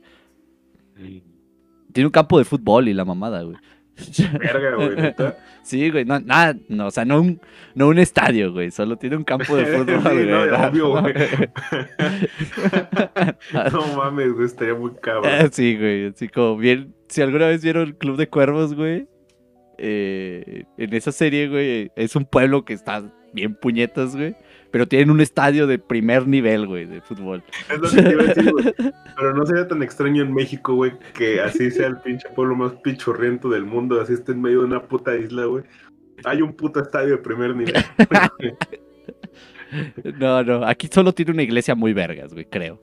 [1.93, 3.59] Tiene un campo de fútbol y la mamada, güey.
[4.39, 5.15] Verga, güey.
[5.63, 7.41] Sí, güey, no, nada, no, o sea, no un,
[7.75, 10.27] no un estadio, güey, solo tiene un campo de fútbol, güey.
[10.27, 11.15] No, obvio, güey.
[13.73, 15.51] no mames, güey, estaría muy cabrón.
[15.53, 19.09] Sí, güey, así como bien, si alguna vez vieron el Club de Cuervos, güey,
[19.79, 24.37] eh, en esa serie, güey, es un pueblo que está bien puñetas, güey
[24.75, 27.45] pero tienen un estadio de primer nivel, güey, de fútbol.
[27.71, 28.75] Es lo que te iba a decir, güey.
[29.17, 32.73] Pero no sería tan extraño en México, güey, que así sea el pinche pueblo más
[32.83, 35.63] pichorriento del mundo, así esté en medio de una puta isla, güey.
[36.25, 37.73] Hay un puto estadio de primer nivel.
[40.19, 42.83] no, no, aquí solo tiene una iglesia muy vergas, güey, creo.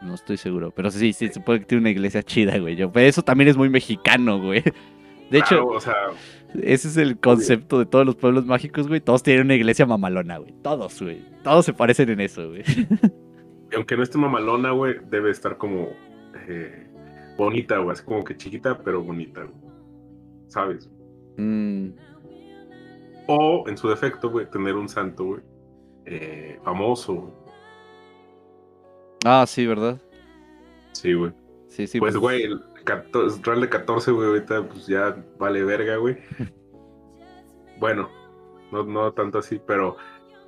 [0.00, 2.76] No estoy seguro, pero sí, sí, se puede que tiene una iglesia chida, güey.
[2.76, 4.64] Yo, eso también es muy mexicano, güey.
[5.30, 5.94] De hecho, o sea,
[6.62, 9.00] ese es el concepto de todos los pueblos mágicos, güey.
[9.00, 10.54] Todos tienen una iglesia mamalona, güey.
[10.62, 11.24] Todos, güey.
[11.42, 12.62] Todos se parecen en eso, güey.
[13.74, 15.88] Aunque no esté mamalona, güey, debe estar como
[16.48, 16.86] eh,
[17.36, 17.92] bonita, güey.
[17.92, 19.54] Así como que chiquita, pero bonita, güey.
[20.48, 20.88] ¿Sabes?
[21.36, 21.88] Mm.
[23.26, 25.40] O, en su defecto, güey, tener un santo, güey.
[26.04, 27.34] Eh, famoso,
[29.28, 30.00] Ah, sí, ¿verdad?
[30.92, 31.32] Sí, güey.
[31.68, 31.98] Sí, sí.
[31.98, 32.20] Pues, pues.
[32.20, 32.48] güey,
[33.42, 36.16] Real de 14, güey, ahorita pues ya vale verga, güey.
[37.80, 38.08] bueno,
[38.72, 39.96] no, no tanto así, pero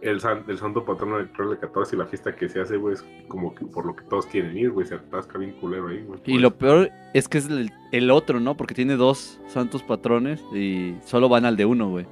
[0.01, 2.94] el, el santo patrono del Real de 14 y la fiesta que se hace, güey,
[2.94, 6.05] es como que por lo que todos quieren ir, güey, se atasca bien culero ahí,
[6.05, 6.20] güey.
[6.24, 7.48] Y lo peor es que es
[7.92, 8.57] el, otro, ¿no?
[8.57, 12.07] Porque tiene dos santos patrones y solo van al de uno, güey.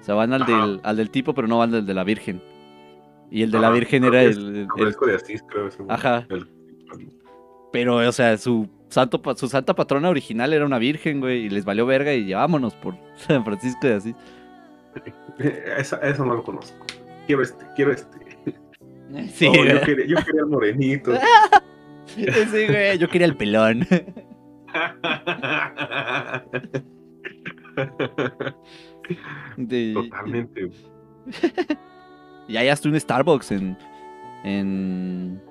[0.00, 2.42] O sea, van al del, al del tipo, pero no van al de la Virgen.
[3.30, 5.68] Y el de la Virgen era el, el, de Asís, creo.
[5.68, 6.26] Ese, Ajá.
[7.70, 11.64] Pero, o sea, su santo, su santa patrona original era una virgen, güey, y les
[11.64, 14.14] valió verga y llevámonos por San Francisco de así.
[15.38, 16.84] Eso no lo conozco.
[17.26, 18.18] Quiero este, quiero este.
[19.32, 21.12] Sí, yo, quería, yo, quería, el morenito.
[22.06, 23.84] sí, güey, yo quería el pelón.
[29.94, 30.70] Totalmente.
[32.46, 33.76] Y ahí hasta un Starbucks en.
[34.44, 35.42] En.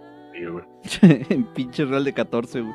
[0.84, 2.74] Sí, en pinche Real de 14, güey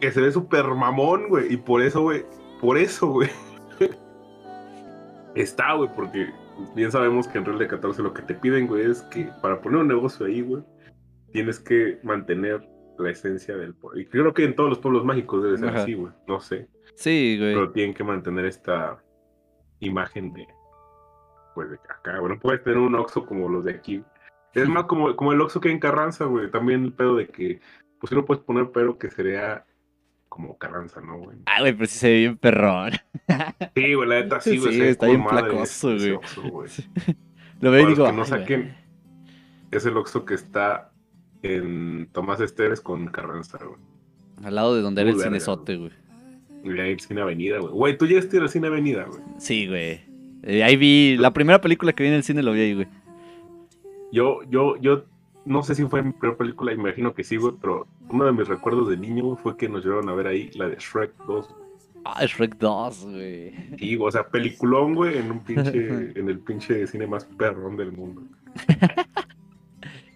[0.00, 1.52] que se ve súper mamón, güey.
[1.52, 2.24] Y por eso, güey,
[2.60, 3.30] por eso, güey.
[5.34, 6.30] Está, güey, porque
[6.74, 9.60] bien sabemos que en Real de 14 lo que te piden, güey, es que para
[9.60, 10.62] poner un negocio ahí, güey,
[11.32, 14.00] tienes que mantener la esencia del pueblo.
[14.00, 16.12] Y creo que en todos los pueblos mágicos debe ser así, güey.
[16.26, 16.68] No sé.
[16.94, 17.54] Sí, güey.
[17.54, 19.02] Pero tienen que mantener esta
[19.78, 20.46] imagen de,
[21.54, 22.20] pues, de acá.
[22.20, 24.04] Bueno, puedes tener un Oxxo como los de aquí.
[24.52, 26.50] Es más como, como el Oxxo que hay en Carranza, güey.
[26.50, 27.60] También el pedo de que,
[28.00, 29.64] pues si no puedes poner pero que sería
[30.30, 31.36] como Carranza, ¿no, güey?
[31.44, 32.92] Ah, güey, pero sí se ve bien perrón.
[33.74, 34.74] Sí, güey, la neta sí, güey.
[34.74, 36.70] Sí, está bien placoso, güey.
[37.60, 38.74] Lo veo y digo, que no saquen.
[39.70, 40.92] Es el Oxxo que está
[41.42, 43.78] en Tomás Esteves con Carranza, güey.
[44.42, 45.92] Al lado de donde era el Muy cinesote, güey.
[46.64, 47.72] Y ahí el Cine Avenida, güey.
[47.72, 49.20] Güey, tú llegaste a ir al Cine Avenida, güey.
[49.38, 50.00] Sí, güey.
[50.42, 52.88] Eh, ahí vi, la primera película que vi en el cine lo vi ahí, güey.
[54.12, 55.04] Yo, yo, yo
[55.44, 58.48] no sé si fue mi primera película, imagino que sí, güey, pero uno de mis
[58.48, 61.54] recuerdos de niño fue que nos llevaron a ver ahí la de Shrek 2.
[62.04, 63.54] Ah, Shrek 2, güey.
[63.78, 67.92] Y, o sea, peliculón, güey, en un pinche, en el pinche cine más perrón del
[67.92, 68.22] mundo.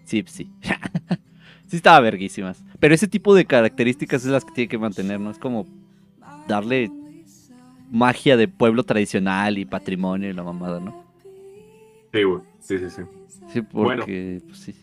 [0.03, 0.49] Sí, sí.
[1.67, 2.63] sí estaba verguísimas.
[2.79, 5.31] Pero ese tipo de características es las que tiene que mantener, ¿no?
[5.31, 5.65] Es como
[6.47, 6.91] darle
[7.91, 11.04] magia de pueblo tradicional y patrimonio y la mamada, ¿no?
[12.15, 13.01] Sí, güey, sí, sí, sí.
[13.51, 14.73] Sí, porque, pues sí.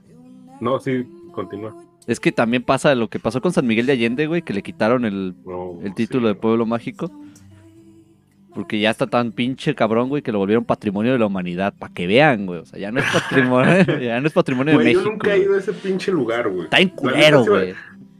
[0.62, 1.74] No, sí, continúa.
[2.06, 4.62] Es que también pasa lo que pasó con San Miguel de Allende, güey, que le
[4.62, 5.34] quitaron el,
[5.82, 7.10] el título sí, de pueblo mágico.
[8.54, 11.74] Porque ya está tan pinche cabrón, güey, que lo volvieron patrimonio de la humanidad.
[11.78, 12.60] Para que vean, güey.
[12.60, 15.04] O sea, ya no es patrimonio, ya no es patrimonio de Güey, México.
[15.04, 16.64] yo nunca he ido a ese pinche lugar, güey.
[16.64, 17.74] Está en culero, güey.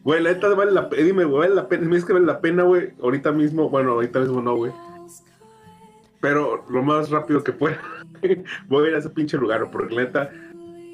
[0.05, 1.03] Güey, la neta vale la pena.
[1.03, 1.83] Dime, güey, vale la pena.
[1.85, 2.90] Me dices que vale la pena, güey.
[3.03, 4.73] Ahorita mismo, bueno, ahorita mismo no, güey.
[6.20, 7.81] Pero lo más rápido que pueda.
[8.68, 10.30] voy a ir a ese pinche lugar, porque neta.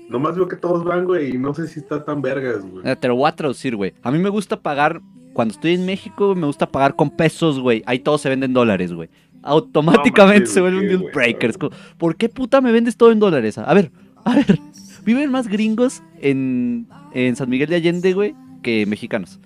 [0.08, 2.88] Nomás veo que todos van, güey, y no sé si está tan vergas, güey.
[2.88, 3.92] Eh, Te lo voy a traducir, güey.
[4.02, 5.00] A mí me gusta pagar,
[5.32, 7.82] cuando estoy en México, me gusta pagar con pesos, güey.
[7.86, 9.08] Ahí todo se vende en dólares, güey.
[9.42, 11.50] Automáticamente se vuelve un deal güey, breaker.
[11.50, 11.70] Es güey.
[11.70, 13.58] como, ¿Por qué puta me vendes todo en dólares?
[13.58, 13.90] A ver,
[14.24, 14.58] a ver.
[15.04, 19.40] Viven más gringos en, en San Miguel de Allende, güey, que mexicanos.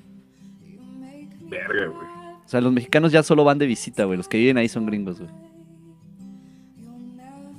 [1.51, 2.07] Verga, güey.
[2.45, 4.17] O sea, los mexicanos ya solo van de visita, güey.
[4.17, 5.31] Los que viven ahí son gringos, güey.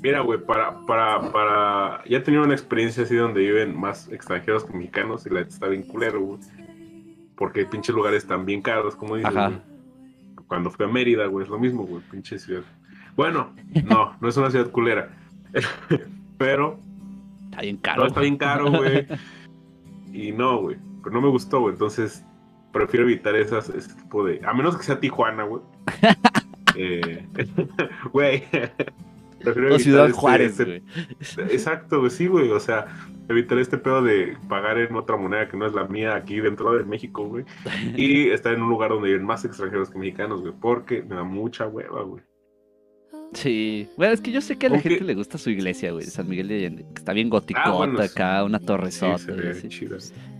[0.01, 2.03] Mira, güey, para, para, para.
[2.05, 5.67] Ya he tenido una experiencia así donde viven más extranjeros que mexicanos y la está
[5.67, 6.39] bien culero, güey.
[7.35, 9.47] Porque pinches lugares están bien caros, como dices, Ajá.
[9.49, 9.61] güey.
[10.47, 12.63] Cuando fui a Mérida, güey, es lo mismo, güey, pinche ciudad.
[13.15, 13.53] Bueno,
[13.85, 15.09] no, no es una ciudad culera.
[16.37, 16.79] Pero
[17.51, 18.07] Está bien caro.
[18.07, 19.05] está bien caro, güey.
[20.13, 20.77] Y no, güey.
[21.03, 21.73] Pero no me gustó, güey.
[21.73, 22.25] Entonces,
[22.71, 24.41] prefiero evitar esas, ese tipo de.
[24.45, 25.61] A menos que sea Tijuana, güey.
[26.77, 27.27] Eh,
[28.13, 28.43] Güey.
[29.43, 30.82] Prefiero O Ciudad ese- Juárez, güey.
[31.51, 32.49] Exacto, güey, sí, güey.
[32.51, 32.88] O sea,
[33.30, 36.73] evitar este pedo de pagar en otra moneda que no es la mía aquí dentro
[36.73, 37.45] de México, güey.
[37.95, 40.54] Y estar en un lugar donde viven más extranjeros que mexicanos, güey.
[40.60, 42.23] Porque me da mucha hueva, güey.
[43.34, 43.88] Sí.
[43.97, 46.06] Bueno, es que yo sé que a la Aunque- gente le gusta su iglesia, güey,
[46.06, 46.86] San Miguel de Allende.
[46.95, 48.10] Está bien goticota Ah, bueno, sí.
[48.12, 49.15] acá, una Sí, torresota.
[49.51, 49.69] así.
[49.69, 49.97] chida.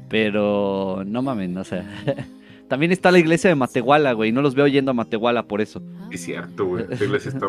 [0.10, 1.86] Pero no mames, o sea.
[2.68, 4.32] También está la iglesia de Matehuala, güey.
[4.32, 5.82] No los veo yendo a Matehuala por eso.
[6.10, 6.86] Es cierto, güey.
[6.88, 7.48] La iglesia está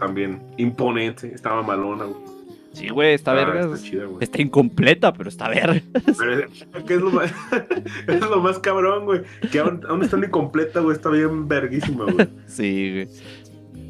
[0.00, 1.32] también imponente.
[1.32, 2.30] Estaba malona, güey.
[2.72, 3.60] Sí, güey, está Ah, verga.
[3.74, 4.18] Está chida, güey.
[4.22, 5.80] Está incompleta, pero está verga.
[6.18, 7.32] Pero es- ¿Qué es lo más,
[8.08, 9.22] es lo más cabrón, güey?
[9.52, 10.96] Que aún, aún está incompleta, güey.
[10.96, 12.28] Está bien verguísima, güey.
[12.46, 13.08] Sí, güey.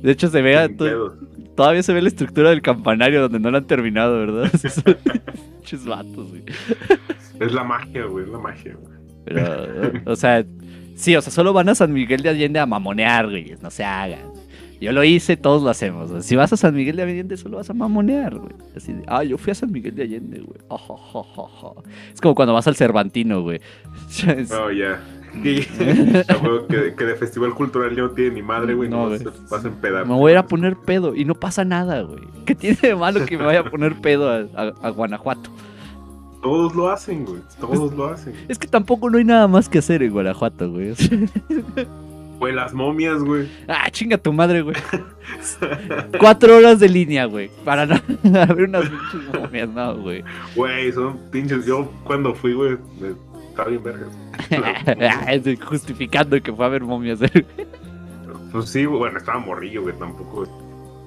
[0.03, 0.69] De hecho, se ve.
[0.71, 1.15] To-.
[1.57, 4.51] Todavía se ve la estructura del campanario donde no la han terminado, ¿verdad?
[5.59, 6.43] Muchos vatos, güey.
[7.39, 8.25] Es la magia, güey.
[8.25, 8.95] Es la magia, güey.
[9.27, 10.43] Pero, o sea,
[10.95, 13.57] sí, o sea, solo van a San Miguel de Allende a mamonear, güey.
[13.61, 14.23] No se hagan.
[14.81, 16.11] Yo lo hice, todos lo hacemos.
[16.11, 16.23] güey.
[16.23, 18.53] Si vas a San Miguel de Allende, solo vas a mamonear, güey.
[18.77, 20.59] Así de, ah, yo fui a San Miguel de Allende, güey.
[20.69, 20.81] Oh,
[21.13, 21.27] oh,
[21.63, 21.83] oh.
[22.15, 23.61] Es como cuando vas al Cervantino, güey.
[24.59, 25.01] Oh, ya.
[25.43, 28.89] Que, de festival cultural ya no tiene ni madre, güey.
[28.89, 29.21] No, No, güey.
[29.49, 30.05] vas a empedar.
[30.07, 32.21] Me voy a ir a poner pedo y no pasa nada, güey.
[32.47, 35.51] ¿Qué tiene de malo que me vaya a poner pedo a, a- a Guanajuato?
[36.43, 37.43] Todos lo hacen, güey.
[37.61, 38.33] Todos lo hacen.
[38.49, 40.95] Es que tampoco no hay nada más que hacer en Guanajuato, güey.
[42.41, 43.47] Güey, las momias, güey.
[43.69, 44.75] ah, chinga tu madre, güey.
[46.19, 47.51] Cuatro horas de línea, güey.
[47.65, 50.25] Para no ver unas pinches momias, no, güey.
[50.57, 51.67] Güey, son pinches.
[51.67, 52.79] Yo cuando fui, güey,
[53.51, 54.09] estaba bien vergas.
[54.53, 57.21] Ah, Justificando que fue a ver momias.
[58.51, 59.95] Pues sí, güey, bueno, estaba morrillo, güey.
[59.99, 60.49] Tampoco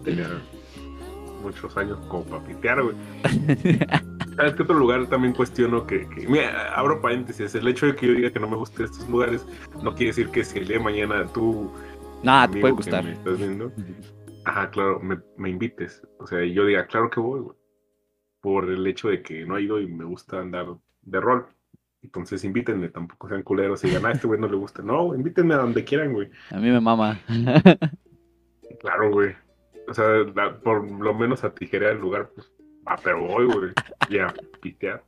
[0.06, 0.30] tenía
[1.44, 2.96] muchos años como para pitear, güey.
[4.36, 7.54] ¿Sabes qué otro lugar también cuestiono que, que- Mira, abro paréntesis.
[7.56, 9.46] El hecho de que yo diga que no me gustan estos lugares
[9.84, 11.72] no quiere decir que si el día de mañana tú.
[12.24, 13.04] Nada, te puede gustar.
[13.04, 13.72] me estás viendo,
[14.46, 16.02] Ajá, claro, me, me invites.
[16.20, 17.56] O sea, yo diga, claro que voy, güey.
[18.42, 20.66] Por el hecho de que no he ido y me gusta andar
[21.02, 21.46] de rol.
[22.02, 24.82] Entonces invítenme, tampoco sean culeros y digan, ah, este güey no le gusta.
[24.84, 26.30] No, invítenme a donde quieran, güey.
[26.52, 27.20] A mí me mama.
[28.80, 29.34] Claro, güey.
[29.88, 32.52] O sea, la- por lo menos a tijerear el lugar, pues.
[32.86, 33.72] Ah, pero voy, güey.
[34.10, 35.04] Ya, pitear.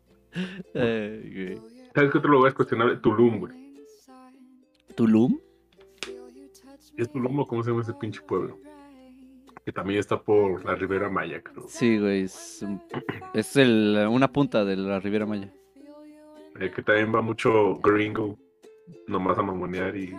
[0.73, 1.57] Ay, güey.
[1.93, 2.97] ¿Sabes qué otro lugar es cuestionable?
[2.97, 3.53] Tulum, güey.
[4.95, 5.39] ¿Tulum?
[6.97, 8.57] ¿Es Tulum o cómo se llama ese pinche pueblo?
[9.65, 11.65] Que también está por la Ribera Maya, creo.
[11.67, 12.23] Sí, güey.
[12.23, 12.63] Es,
[13.33, 15.51] es el, una punta de la Riviera Maya.
[16.59, 18.37] Eh, que también va mucho gringo,
[19.07, 20.15] nomás a mamonear y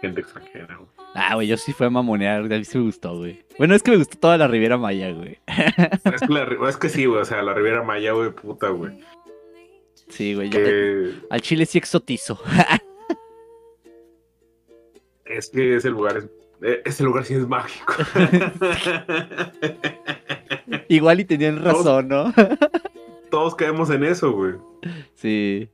[0.00, 0.88] gente extranjera, güey.
[1.14, 2.40] Ah, güey, yo sí fui a mamonear.
[2.40, 3.44] A mí sí me gustó, güey.
[3.58, 5.38] Bueno, es que me gustó toda la Riviera Maya, güey.
[6.04, 8.68] Es que, la ri- es que sí, güey, o sea, la Riviera Maya, güey, puta,
[8.68, 9.00] güey.
[10.08, 10.50] Sí, güey.
[10.50, 12.38] Que Al chile sí exotizo.
[15.26, 16.24] es que ese lugar es.
[16.62, 17.94] eh, Ese lugar sí es mágico.
[20.88, 22.32] Igual y tenían razón, ¿no?
[23.30, 24.54] Todos caemos en eso, güey.
[25.14, 25.68] Sí.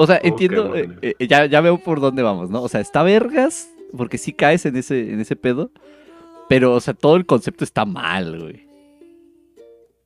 [0.00, 2.62] O sea, entiendo, eh, eh, ya, ya veo por dónde vamos, ¿no?
[2.62, 5.70] O sea, está vergas, porque sí caes en ese, en ese pedo,
[6.48, 8.66] pero, o sea, todo el concepto está mal, güey.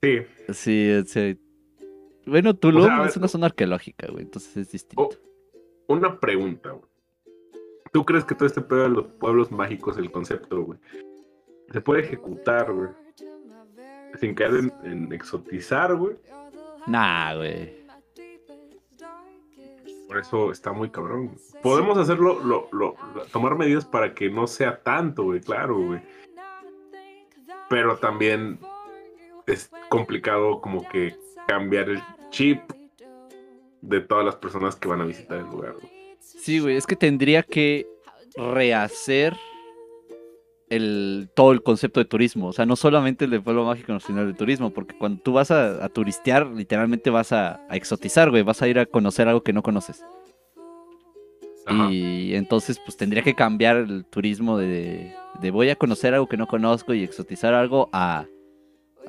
[0.03, 0.19] Sí.
[0.53, 1.37] Sí, o sea,
[2.27, 5.01] bueno, Tulum O sea, a ver, es una zona arqueológica, güey, entonces es distinto.
[5.01, 6.91] Oh, una pregunta, güey.
[7.93, 10.81] ¿Tú crees que todo este pedo de los pueblos mágicos, el concepto, güey,
[11.73, 12.89] se puede ejecutar, güey?
[14.19, 16.17] Sin caer en, en exotizar, güey.
[16.89, 17.84] Nah, güey.
[20.19, 21.37] Eso está muy cabrón.
[21.63, 26.01] Podemos hacerlo, lo, lo- lo- tomar medidas para que no sea tanto, güey, claro, güey.
[27.69, 28.59] Pero también
[29.47, 32.61] es complicado como que cambiar el chip
[33.81, 35.73] de todas las personas que van a visitar el lugar.
[35.75, 36.17] güey.
[36.21, 37.87] Sí, güey, es que tendría que
[38.37, 39.37] rehacer
[40.69, 42.49] el, todo el concepto de turismo.
[42.49, 44.71] O sea, no solamente el de pueblo mágico, sino el de turismo.
[44.71, 48.43] Porque cuando tú vas a, a turistear, literalmente vas a, a exotizar, güey.
[48.43, 50.05] Vas a ir a conocer algo que no conoces.
[51.67, 51.91] Ajá.
[51.91, 56.37] Y entonces, pues tendría que cambiar el turismo de, de voy a conocer algo que
[56.37, 58.27] no conozco y exotizar algo a,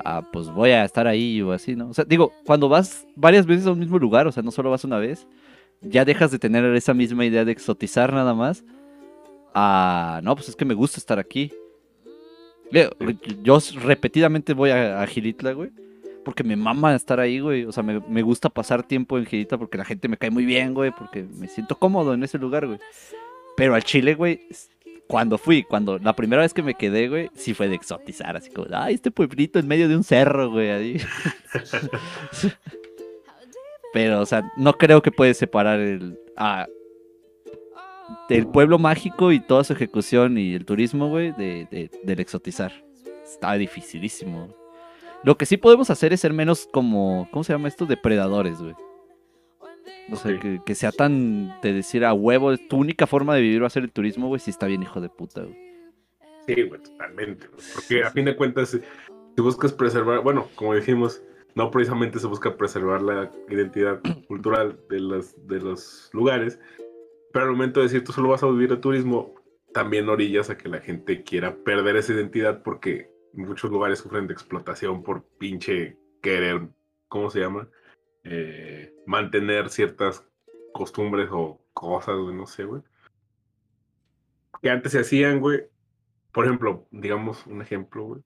[0.04, 1.90] a, pues voy a estar ahí o así, ¿no?
[1.90, 4.72] O sea, digo, cuando vas varias veces a un mismo lugar, o sea, no solo
[4.72, 5.28] vas una vez,
[5.82, 8.64] ya dejas de tener esa misma idea de exotizar nada más.
[9.56, 11.52] A, no, pues es que me gusta estar aquí.
[13.42, 15.72] Yo repetidamente voy a, a Gilitla, güey.
[16.26, 17.64] Porque me mama estar ahí, güey.
[17.64, 20.46] O sea, me, me gusta pasar tiempo en Gilitla porque la gente me cae muy
[20.46, 20.92] bien, güey.
[20.92, 22.80] Porque me siento cómodo en ese lugar, güey.
[23.56, 24.42] Pero al Chile, güey,
[25.08, 28.36] cuando fui, cuando la primera vez que me quedé, güey, sí fue de exotizar.
[28.36, 30.70] Así como, ay, este pueblito en medio de un cerro, güey.
[30.70, 31.02] Ahí.
[33.94, 36.20] Pero, o sea, no creo que puedes separar el.
[36.36, 36.68] ah,
[38.30, 42.72] el pueblo mágico y toda su ejecución y el turismo, güey, de, de- del exotizar.
[43.24, 44.54] Está dificilísimo.
[45.24, 47.28] Lo que sí podemos hacer es ser menos como.
[47.32, 47.86] ¿Cómo se llama esto?
[47.86, 48.76] Depredadores, güey.
[50.12, 53.64] O sea, que, que sea tan de decir a huevo, tu única forma de vivir
[53.64, 55.58] va a ser el turismo, güey, si está bien hijo de puta, güey.
[56.48, 57.48] Sí, güey, totalmente.
[57.48, 57.60] güey.
[57.74, 58.80] Porque a fin de cuentas, si
[59.36, 61.22] si buscas preservar, bueno, como dijimos,
[61.56, 66.60] no precisamente se busca preservar la identidad cultural de, las, de los lugares,
[67.36, 69.36] pero al momento de decir tú solo vas a vivir de turismo,
[69.74, 74.32] también orillas a que la gente quiera perder esa identidad porque muchos lugares sufren de
[74.32, 76.70] explotación por pinche querer,
[77.10, 77.68] ¿cómo se llama?
[78.24, 80.26] Eh, mantener ciertas
[80.72, 82.84] costumbres o cosas, güey, no sé, güey.
[84.62, 85.66] Que antes se hacían, güey,
[86.32, 88.22] por ejemplo, digamos un ejemplo, güey.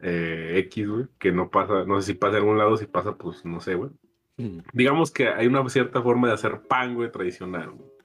[0.00, 3.16] eh, X, güey, que no pasa, no sé si pasa en algún lado, si pasa,
[3.16, 3.90] pues no sé, güey.
[4.74, 7.97] Digamos que hay una cierta forma de hacer pan, güey, tradicional, güey.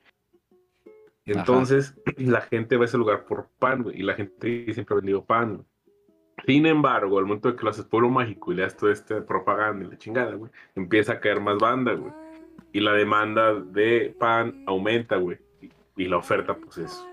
[1.26, 4.98] Entonces, la gente va a ese lugar por pan, güey, y la gente siempre ha
[4.98, 5.68] vendido pan, güey.
[6.46, 9.26] Sin embargo, al momento de que lo haces pueblo mágico y le das toda esta
[9.26, 12.12] propaganda y la chingada, güey, empieza a caer más banda, güey.
[12.74, 15.38] Y la demanda de pan aumenta, güey.
[15.62, 17.06] Y, y la oferta, pues, es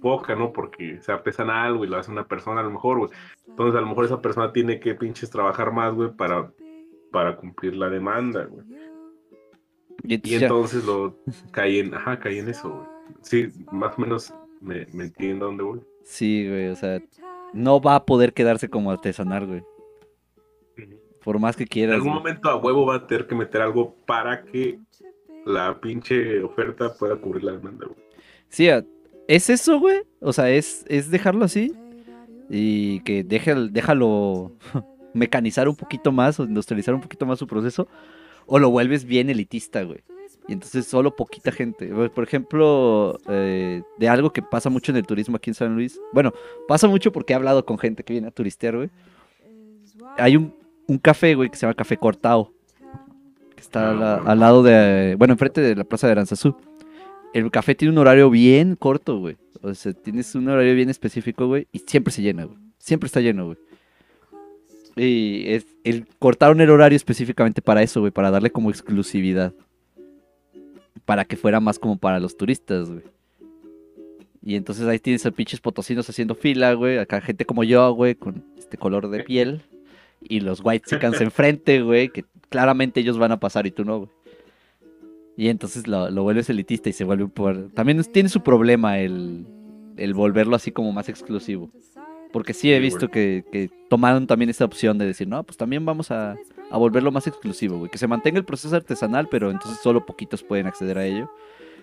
[0.00, 0.52] poca, ¿no?
[0.52, 3.10] Porque se artesanal, güey, lo hace una persona a lo mejor, güey.
[3.48, 6.52] Entonces, a lo mejor esa persona tiene que pinches trabajar más, güey, para,
[7.10, 8.64] para cumplir la demanda, güey.
[10.06, 11.16] Y entonces lo
[11.50, 12.86] caí en, ajá, caí en eso, güey.
[13.22, 15.80] Sí, más o menos me, me entiendo a dónde voy.
[16.04, 17.00] Sí, güey, o sea,
[17.52, 19.62] no va a poder quedarse como artesanal, güey.
[21.22, 21.94] Por más que En quieras.
[21.96, 22.18] algún güey.
[22.22, 24.78] momento a huevo va a tener que meter algo para que
[25.46, 27.98] la pinche oferta pueda cubrir la demanda, güey.
[28.48, 28.68] Sí,
[29.26, 30.02] es eso, güey.
[30.20, 31.72] O sea, es, es dejarlo así.
[32.50, 34.52] Y que deje, déjalo
[35.14, 37.88] mecanizar un poquito más o industrializar un poquito más su proceso.
[38.46, 40.00] O lo vuelves bien elitista, güey.
[40.46, 41.88] Y entonces solo poquita gente.
[42.10, 45.98] Por ejemplo, eh, de algo que pasa mucho en el turismo aquí en San Luis.
[46.12, 46.32] Bueno,
[46.68, 48.90] pasa mucho porque he hablado con gente que viene a turistear, güey.
[50.18, 50.54] Hay un,
[50.86, 52.52] un café, güey, que se llama Café Cortao.
[53.54, 55.14] Que está al, al lado de.
[55.18, 56.56] Bueno, enfrente de la plaza de Aranzazú.
[57.32, 59.36] El café tiene un horario bien corto, güey.
[59.62, 61.66] O sea, tienes un horario bien específico, güey.
[61.72, 62.58] Y siempre se llena, güey.
[62.78, 63.58] Siempre está lleno, güey.
[64.96, 68.12] Y es, el, cortaron el horario específicamente para eso, güey.
[68.12, 69.52] Para darle como exclusividad.
[71.04, 73.02] Para que fuera más como para los turistas, güey.
[74.42, 76.98] Y entonces ahí tienes a pinches potosinos haciendo fila, güey.
[76.98, 79.62] Acá gente como yo, güey, con este color de piel.
[80.20, 82.10] Y los white chickens enfrente, güey.
[82.10, 84.10] Que claramente ellos van a pasar y tú no, güey.
[85.36, 87.70] Y entonces lo, lo vuelves elitista y se vuelve un por...
[87.70, 89.46] También tiene su problema el,
[89.96, 91.70] el volverlo así como más exclusivo.
[92.34, 95.86] Porque sí he visto que, que tomaron también esa opción de decir, no, pues también
[95.86, 96.34] vamos a,
[96.68, 97.88] a volverlo más exclusivo, güey.
[97.92, 101.30] Que se mantenga el proceso artesanal, pero entonces solo poquitos pueden acceder a ello.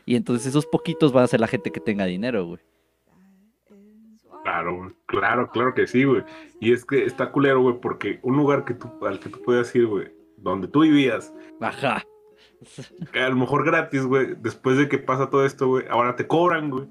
[0.06, 2.60] Y entonces esos poquitos van a ser la gente que tenga dinero, güey.
[4.43, 4.91] Claro.
[5.06, 6.24] Claro, claro que sí, güey.
[6.60, 9.74] Y es que está culero, güey, porque un lugar que tú, al que tú puedas
[9.74, 12.04] ir, güey, donde tú vivías, Ajá.
[13.14, 16.28] que a lo mejor gratis, güey, después de que pasa todo esto, güey, ahora te
[16.28, 16.88] cobran, güey.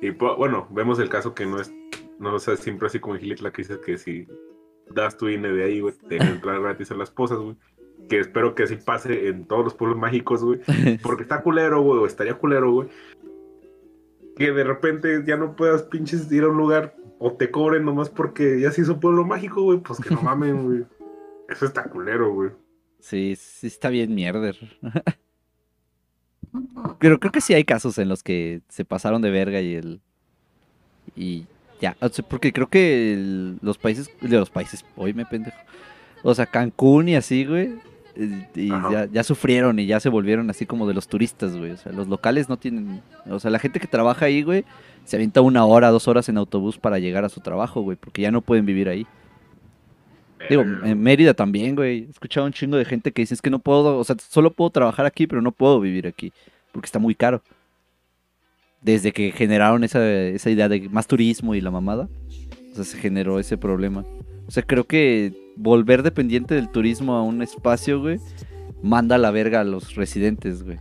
[0.00, 1.72] Y pues, bueno, vemos el caso que no es,
[2.18, 4.26] no o sea, siempre así como en Gilitla que dices que si
[4.90, 7.56] das tu INE de ahí, güey, te entrar gratis a las posas, güey.
[8.08, 10.60] Que espero que así pase en todos los pueblos mágicos, güey.
[11.02, 12.88] Porque está culero, güey, o estaría culero, güey.
[14.36, 18.10] Que de repente ya no puedas pinches ir a un lugar o te cobren nomás
[18.10, 19.78] porque ya se hizo pueblo mágico, güey.
[19.78, 20.84] Pues que no mamen, güey.
[21.48, 22.50] Eso está culero, güey.
[23.00, 24.56] Sí, sí está bien mierder.
[26.98, 30.00] Pero creo que sí hay casos en los que se pasaron de verga y el...
[31.14, 31.46] Y
[31.80, 34.10] ya, o sea, porque creo que el- los países...
[34.20, 35.56] De los países, hoy me pendejo.
[36.22, 37.74] O sea, Cancún y así, güey.
[38.54, 41.72] Y ya, ya sufrieron y ya se volvieron así como de los turistas, güey.
[41.72, 43.02] O sea, los locales no tienen...
[43.28, 44.64] O sea, la gente que trabaja ahí, güey,
[45.04, 47.96] se avienta una hora, dos horas en autobús para llegar a su trabajo, güey.
[47.96, 49.06] Porque ya no pueden vivir ahí.
[50.48, 52.04] Digo, en Mérida también, güey.
[52.04, 54.50] He escuchado un chingo de gente que dice es que no puedo, o sea, solo
[54.52, 56.32] puedo trabajar aquí, pero no puedo vivir aquí,
[56.72, 57.42] porque está muy caro.
[58.82, 62.08] Desde que generaron esa, esa idea de más turismo y la mamada,
[62.72, 64.04] o sea, se generó ese problema.
[64.46, 68.18] O sea, creo que volver dependiente del turismo a un espacio, güey,
[68.82, 70.78] manda a la verga a los residentes, güey.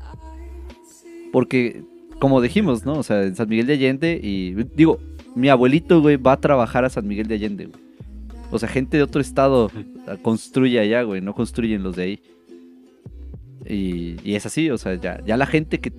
[1.32, 1.84] Porque,
[2.20, 2.93] como dijimos, ¿no?
[2.93, 5.00] O sea, en San Miguel de Allende y, digo,
[5.36, 7.84] mi abuelito, güey, va a trabajar a San Miguel de Allende, güey.
[8.52, 9.72] O sea, gente de otro estado
[10.22, 12.20] construye allá, güey, no construyen los de ahí.
[13.68, 15.91] Y, es así, o sea, ya la gente que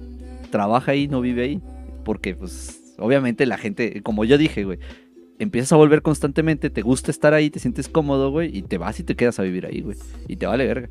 [0.50, 1.62] trabaja ahí no vive ahí.
[2.06, 4.78] Porque, pues, obviamente la gente, como yo dije, güey,
[5.40, 9.00] empiezas a volver constantemente, te gusta estar ahí, te sientes cómodo, güey, y te vas
[9.00, 9.96] y te quedas a vivir ahí, güey.
[10.28, 10.88] Y te vale verga.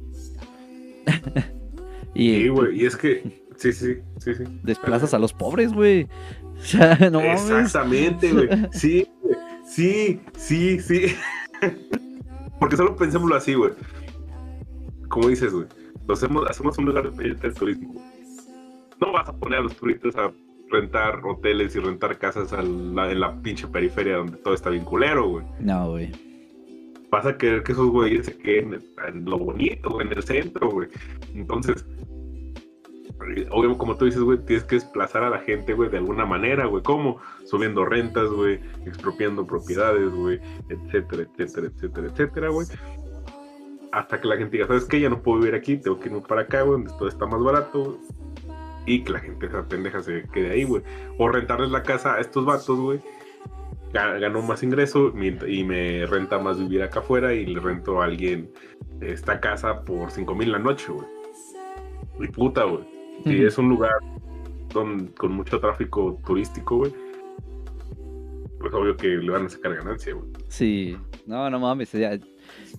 [2.14, 2.82] y Sí, güey.
[2.82, 3.24] Y es que,
[3.56, 4.44] sí, sí, sí, sí.
[4.62, 6.08] desplazas a los pobres, güey.
[6.58, 7.50] O sea, no mames.
[7.50, 8.48] Exactamente, güey.
[8.72, 9.36] Sí, güey.
[9.66, 11.16] sí, sí, sí.
[12.60, 13.72] Porque solo pensémoslo así, güey.
[15.08, 15.66] Como dices, güey.
[16.10, 17.94] Hacemos, hacemos un lugar de del turismo.
[17.94, 18.06] güey.
[19.02, 20.32] No vas a poner a los turistas a
[20.80, 24.84] rentar hoteles y rentar casas a la- en la pinche periferia donde todo está bien
[24.86, 25.46] culero, güey.
[25.60, 26.12] No, güey.
[27.12, 30.70] Vas a querer que esos güeyes se queden en lo bonito, güey, en el centro,
[30.70, 30.90] güey.
[31.34, 31.86] Entonces,
[33.52, 36.66] obvio, como tú dices, güey, tienes que desplazar a la gente, güey, de alguna manera,
[36.66, 36.84] güey.
[36.84, 37.18] ¿Cómo?
[37.46, 42.68] Subiendo rentas, güey, expropiando propiedades, güey, etcétera, etcétera, etcétera, etcétera, güey.
[43.92, 45.00] Hasta que la gente diga, ¿sabes qué?
[45.00, 47.42] Ya no puedo vivir aquí, tengo que irme para acá, güey, donde todo está más
[47.42, 47.98] barato, güey.
[48.86, 50.84] Y que la gente, esa pendeja, se quede ahí, güey.
[51.18, 53.00] O rentarles la casa a estos vatos, güey.
[53.94, 55.14] Ga- Ganó más ingreso
[55.48, 58.52] y me renta más vivir acá afuera y le rento a alguien
[59.02, 61.08] esta casa por 5 mil la noche, güey.
[62.20, 62.84] Y puta, güey.
[63.24, 63.48] Si Ujú.
[63.48, 63.92] es un lugar
[64.74, 66.94] con mucho tráfico turístico, güey,
[68.60, 70.28] pues obvio que le van a sacar ganancia, güey.
[70.48, 72.16] Sí, no, no mames, ya,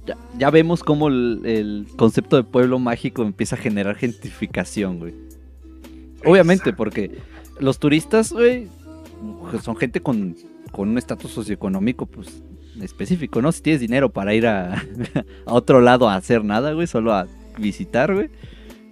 [0.05, 5.15] ya, ya vemos cómo el, el concepto de pueblo mágico empieza a generar gentrificación, güey.
[6.27, 7.19] Obviamente, porque
[7.61, 8.69] los turistas, güey,
[9.63, 10.37] son gente con,
[10.73, 12.43] con un estatus socioeconómico, pues,
[12.81, 13.53] específico, ¿no?
[13.53, 14.75] Si tienes dinero para ir a,
[15.47, 17.27] a otro lado a hacer nada, güey, solo a
[17.59, 18.29] visitar, güey.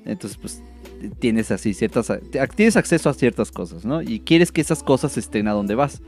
[0.05, 0.63] Entonces, pues,
[1.19, 2.13] tienes así ciertas,
[2.55, 4.03] tienes acceso a ciertas cosas, ¿no?
[4.03, 6.03] Y quieres que esas cosas estén a donde vas.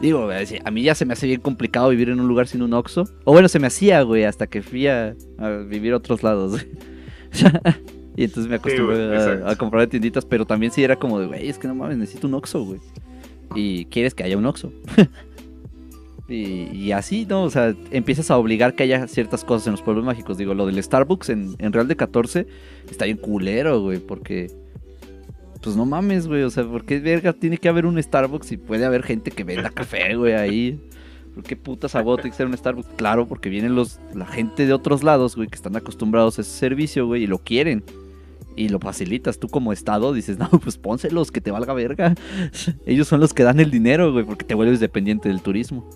[0.00, 0.28] Digo,
[0.64, 3.04] a mí ya se me hace bien complicado vivir en un lugar sin un Oxxo.
[3.24, 6.66] O bueno, se me hacía, güey, hasta que fui a, a vivir a otros lados.
[8.16, 11.26] y entonces me acostumbré a- a, comprar en tienditas, pero también sí era como de,
[11.26, 12.80] güey, es que no mames, necesito un Oxxo, güey.
[13.54, 14.72] Y quieres que haya un Oxxo.
[16.28, 17.42] y, y así, ¿no?
[17.42, 20.38] O sea, empiezas a obligar que haya ciertas cosas en los pueblos mágicos.
[20.38, 22.46] Digo, lo del Starbucks en, en Real de 14
[22.90, 24.50] está bien culero, güey, porque...
[25.60, 28.58] Pues no mames, güey, o sea, ¿por qué verga tiene que haber un Starbucks y
[28.58, 30.78] puede haber gente que venda café, güey, ahí?
[31.34, 32.90] ¿Por qué putas a que ser un Starbucks?
[32.96, 36.50] Claro, porque vienen los, la gente de otros lados, güey, que están acostumbrados a ese
[36.50, 37.82] servicio, güey, y lo quieren.
[38.56, 42.14] Y lo facilitas tú como Estado, dices, no, pues pónselos, que te valga verga.
[42.86, 45.88] Ellos son los que dan el dinero, güey, porque te vuelves dependiente del turismo.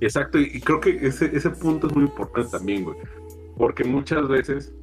[0.00, 2.96] Exacto, y creo que ese, ese punto es muy importante también, güey.
[3.56, 4.74] Porque muchas veces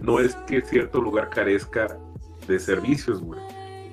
[0.00, 1.96] no es que cierto lugar carezca
[2.48, 3.40] de servicios, güey.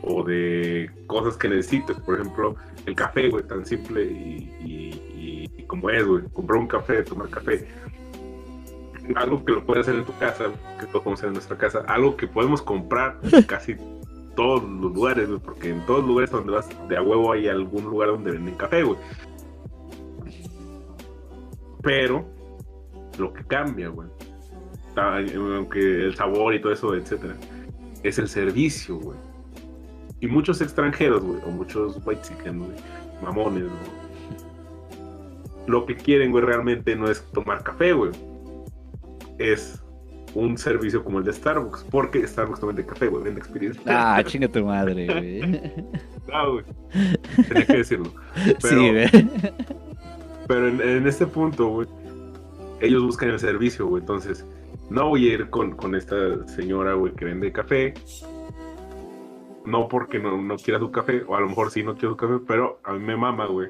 [0.03, 1.97] O de cosas que necesites.
[1.97, 2.55] Por ejemplo,
[2.87, 6.23] el café, güey, tan simple y- y como es, güey.
[6.33, 7.67] Comprar un café, tomar café.
[9.15, 10.45] Algo que lo puedes hacer en tu casa,
[10.79, 11.83] que todos podemos hacer en nuestra casa.
[11.87, 13.75] Algo que podemos comprar en casi
[14.35, 15.39] todos los lugares, güey.
[15.39, 18.55] Porque en todos los lugares donde vas de a huevo hay algún lugar donde venden
[18.55, 18.97] café, güey.
[21.81, 22.25] Pero
[23.17, 24.07] lo que cambia, güey,
[24.95, 27.35] aunque el sabor y todo eso, etcétera,
[28.03, 29.17] es el servicio, güey.
[30.19, 32.77] Y muchos extranjeros, güey, o muchos white chicken, güey,
[33.23, 34.01] mamones, güey.
[35.67, 38.11] Lo que quieren, güey, realmente no es tomar café, güey.
[39.37, 39.81] Es
[40.33, 43.81] un servicio como el de Starbucks, porque Starbucks no vende café, güey, vende experiencia.
[43.85, 45.41] Ah, chinga tu madre, güey.
[46.33, 46.65] ah, güey.
[47.47, 48.13] Tenía que decirlo.
[48.59, 49.09] sí, güey.
[50.47, 51.87] Pero en, en este punto, güey,
[52.79, 54.01] ellos buscan el servicio, güey.
[54.01, 54.45] Entonces,
[54.89, 57.93] no voy a ir con, con esta señora, güey, que vende café.
[59.65, 62.17] No porque no, no quiera su café, o a lo mejor sí no quiero su
[62.17, 63.69] café, pero a mí me mama, güey.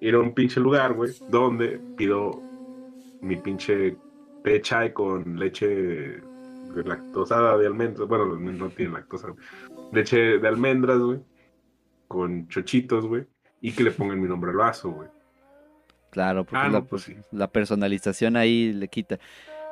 [0.00, 2.42] Ir a un pinche lugar, güey, donde pido
[3.20, 3.96] mi pinche
[4.48, 6.22] té chai con leche
[6.74, 8.08] lactosada de almendras.
[8.08, 9.28] Bueno, no tiene lactosa.
[9.92, 11.20] Leche de almendras, güey.
[12.06, 13.26] Con chochitos, güey.
[13.60, 15.08] Y que le pongan mi nombre al vaso, güey.
[16.10, 19.18] Claro, porque ah, la, pues la, personalización ahí le quita.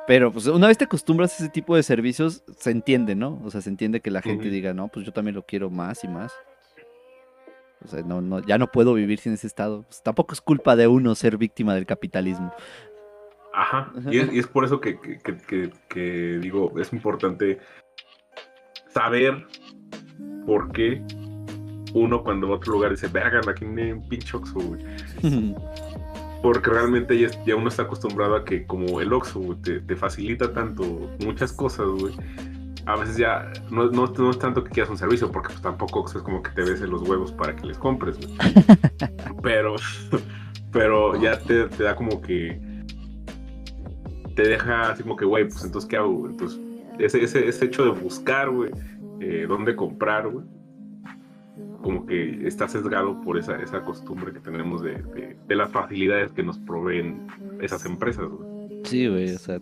[0.05, 3.41] Pero pues una vez te acostumbras a ese tipo de servicios, se entiende, ¿no?
[3.43, 6.03] O sea, se entiende que la gente diga, no, pues yo también lo quiero más
[6.03, 6.31] y más.
[7.83, 9.83] O sea, no, no, ya no puedo vivir sin ese estado.
[9.83, 12.53] Pues, tampoco es culpa de uno ser víctima del capitalismo.
[13.59, 17.57] Ajá, y es, y es por eso que, que, digo, es importante
[18.89, 19.47] saber
[20.45, 21.01] por qué
[21.95, 24.85] uno cuando va a otro lugar dice, verga, aquí me un pinche oxo, güey.
[26.43, 31.09] porque realmente ya, uno está acostumbrado a que como el Oxxo te, te, facilita tanto
[31.25, 32.13] muchas cosas, güey.
[32.85, 36.05] A veces ya no, no, no, es tanto que quieras un servicio, porque pues tampoco
[36.05, 38.37] es como que te besen los huevos para que les compres, güey.
[39.41, 39.77] pero,
[40.71, 42.66] pero ya te, te, da como que
[44.37, 46.27] te deja así como que, güey, pues entonces ¿qué hago?
[46.29, 46.59] Entonces,
[46.99, 48.69] ese, ese, ese hecho de buscar, güey,
[49.19, 50.45] eh, dónde comprar, güey,
[51.81, 55.03] como que está sesgado por esa, esa costumbre que tenemos de,
[55.47, 57.25] de, las facilidades que nos proveen
[57.61, 58.27] esas empresas.
[58.83, 59.57] Sí, güey, o sea,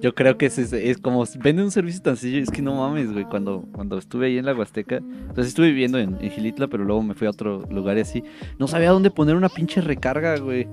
[0.00, 3.12] yo creo que es, es, como vende un servicio tan sencillo, es que no mames,
[3.12, 6.84] güey, cuando, cuando estuve ahí en la Huasteca, entonces estuve viviendo en, en, Gilitla, pero
[6.84, 8.22] luego me fui a otro lugar y así,
[8.60, 10.68] no sabía dónde poner una pinche recarga, güey.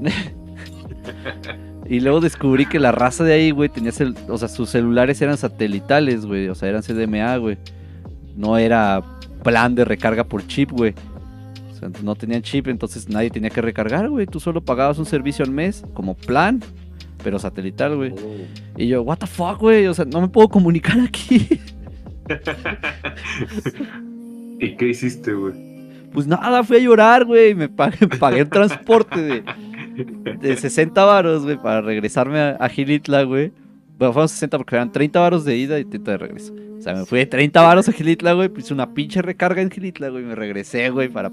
[1.88, 3.92] y luego descubrí que la raza de ahí, güey, tenía,
[4.28, 7.58] o sea, sus celulares eran satelitales, güey, o sea, eran CDMA, güey.
[8.36, 9.02] No era
[9.42, 10.94] plan de recarga por chip, güey.
[11.70, 14.26] O sea, no tenían chip, entonces nadie tenía que recargar, güey.
[14.26, 16.62] Tú solo pagabas un servicio al mes como plan,
[17.22, 18.12] pero satelital, güey.
[18.12, 18.76] Oh.
[18.76, 19.86] Y yo, what the fuck, güey.
[19.86, 21.60] O sea, no me puedo comunicar aquí.
[24.58, 25.54] ¿Y qué hiciste, güey?
[26.12, 27.54] Pues nada, fui a llorar, güey.
[27.54, 29.44] Me pagué, pagué el transporte de,
[29.96, 33.52] de 60 varos, güey, para regresarme a, Gilitla, güey.
[33.98, 36.54] Bueno, fueron 60 porque eran 30 varos de ida y 30 de regreso.
[36.78, 38.48] O sea, me fui de 30 varos a Gilitla, güey.
[38.48, 40.24] Puse una pinche recarga en Gilitla, güey.
[40.24, 41.30] Me regresé, güey, para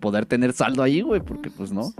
[0.00, 1.20] poder tener saldo ahí, güey.
[1.20, 1.92] Porque, pues, no.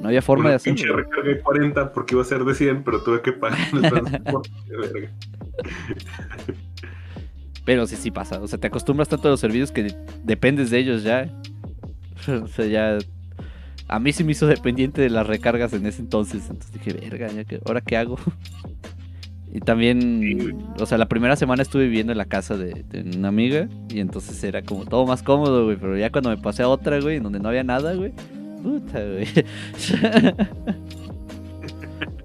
[0.00, 0.76] No había forma de hacerlo.
[0.76, 3.80] Pinche recarga de 40 porque iba a ser de 100, pero tuve que pagar el
[3.80, 4.50] transporte.
[4.68, 5.10] verga.
[7.64, 8.40] Pero sí, sí pasa.
[8.40, 9.94] O sea, te acostumbras tanto a los servicios que
[10.24, 11.28] dependes de ellos ya.
[12.42, 12.98] O sea, ya.
[13.88, 16.42] A mí sí me hizo dependiente de las recargas en ese entonces.
[16.50, 17.28] Entonces dije, verga,
[17.66, 18.18] ¿ahora qué hago?
[19.50, 22.84] Y también, o sea, la primera semana estuve viviendo en la casa de,
[23.16, 25.78] una amiga y entonces era como todo más cómodo, güey.
[25.78, 28.12] Pero ya cuando me pasé a otra, güey, en donde no había nada, güey.
[28.62, 29.26] Puta, güey.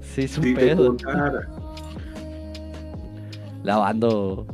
[0.02, 0.98] sí, es un pedo.
[3.64, 4.46] Lavando.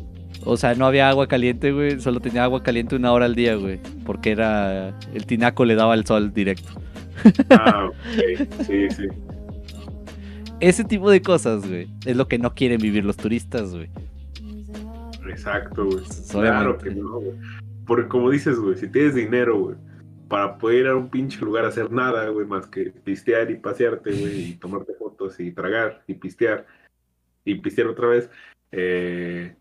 [0.45, 1.99] O sea, no había agua caliente, güey.
[1.99, 3.80] Solo tenía agua caliente una hora al día, güey.
[4.05, 4.93] Porque era.
[5.14, 6.70] El tinaco le daba el sol directo.
[7.49, 8.65] Ah, ok.
[8.65, 9.07] Sí, sí.
[10.59, 13.89] Ese tipo de cosas, güey, es lo que no quieren vivir los turistas, güey.
[15.30, 16.03] Exacto, güey.
[16.32, 17.36] Claro que no, güey.
[17.86, 19.76] Porque como dices, güey, si tienes dinero, güey,
[20.28, 23.55] para poder ir a un pinche lugar a hacer nada, güey, más que pistear y
[23.55, 26.65] pasearte, güey, y tomarte fotos y tragar y pistear
[27.45, 28.30] y pistear otra vez,
[28.72, 29.55] eh,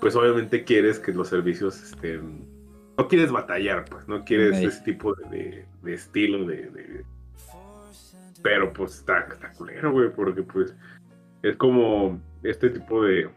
[0.00, 2.44] pues obviamente quieres que los servicios estén...
[3.00, 7.04] No quieres batallar, pues, no quieres ese tipo de, estilo de
[8.42, 10.74] pero pues está, está culero, güey, porque pues
[11.42, 13.28] es como este tipo de.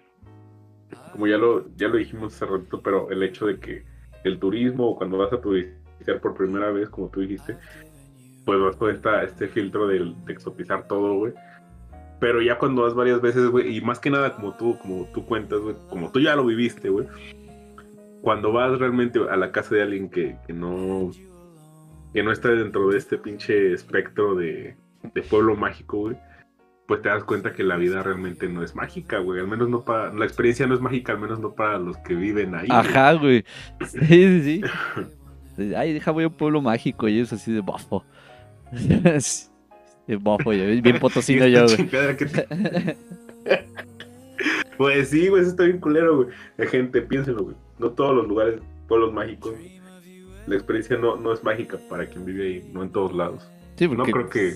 [1.12, 3.84] Como ya lo, ya lo dijimos hace rato, pero el hecho de que
[4.24, 7.58] el turismo, cuando vas a turistear por primera vez, como tú dijiste,
[8.46, 11.34] pues vas con esta, este filtro de, de exotizar todo, güey.
[12.20, 15.26] Pero ya cuando vas varias veces, güey, y más que nada como tú, como tú
[15.26, 17.08] cuentas, güey, como tú ya lo viviste, güey.
[18.24, 21.12] Cuando vas realmente a la casa de alguien que, que no
[22.14, 24.78] que no está dentro de este pinche espectro de,
[25.14, 26.16] de pueblo mágico, güey,
[26.88, 29.42] pues te das cuenta que la vida realmente no es mágica, güey.
[29.42, 30.14] Al menos no para.
[30.14, 32.68] La experiencia no es mágica, al menos no para los que viven ahí.
[32.70, 33.44] Ajá, güey.
[33.88, 34.62] Sí, sí,
[35.58, 35.74] sí.
[35.76, 38.06] Ay, deja voy a un pueblo mágico y es así de bafo.
[40.08, 41.88] Eh, Bofo, yo, bien potosino yo, güey.
[41.88, 42.98] Te-
[44.78, 46.30] Pues sí, güey, eso está bien culero, güey.
[46.68, 47.56] Gente, piénselo, güey.
[47.80, 49.54] No todos los lugares, pueblos mágicos.
[50.48, 53.50] La experiencia no, no es mágica para quien vive ahí, no en todos lados.
[53.76, 54.50] Sí, No porque- creo que-.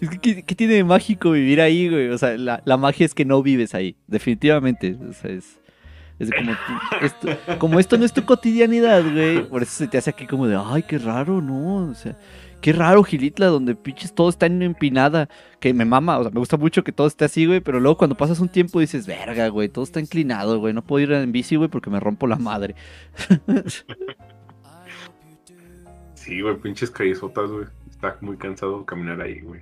[0.00, 2.08] Es que, ¿qué, qué tiene de mágico vivir ahí, güey?
[2.08, 4.96] O sea, la, la magia es que no vives ahí, definitivamente.
[5.08, 5.60] O sea, es,
[6.18, 6.52] es como,
[7.00, 9.46] esto, como esto no es tu cotidianidad, güey.
[9.48, 11.88] Por eso se te hace aquí como de, ay, qué raro, ¿no?
[11.90, 12.16] O sea,
[12.62, 15.28] qué raro Gilitla, donde pinches todo está en empinada.
[15.60, 17.60] Que me mama, o sea, me gusta mucho que todo esté así, güey.
[17.60, 20.72] Pero luego cuando pasas un tiempo dices, verga, güey, todo está inclinado, güey.
[20.72, 22.74] No puedo ir en bici, güey, porque me rompo la madre.
[26.14, 27.66] Sí, güey, pinches callesotas, güey.
[27.90, 29.60] Está muy cansado caminar ahí, güey.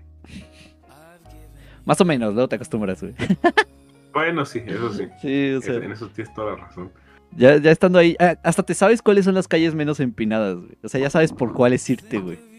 [1.86, 3.14] Más o menos, luego te acostumbras, güey.
[4.12, 5.06] Bueno, sí, eso sí.
[5.22, 5.76] Sí, o sea.
[5.76, 6.90] en eso tienes toda la razón.
[7.34, 10.76] Ya, ya estando ahí, ah, hasta te sabes cuáles son las calles menos empinadas, güey.
[10.82, 12.49] O sea, ya sabes por cuáles irte, güey.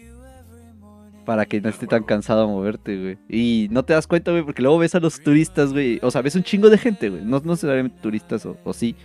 [1.24, 3.18] Para que no esté tan cansado moverte, güey.
[3.28, 6.00] Y no te das cuenta, güey, porque luego ves a los turistas, güey.
[6.02, 7.22] O sea, ves un chingo de gente, güey.
[7.24, 8.96] No, no necesariamente turistas, o, sí.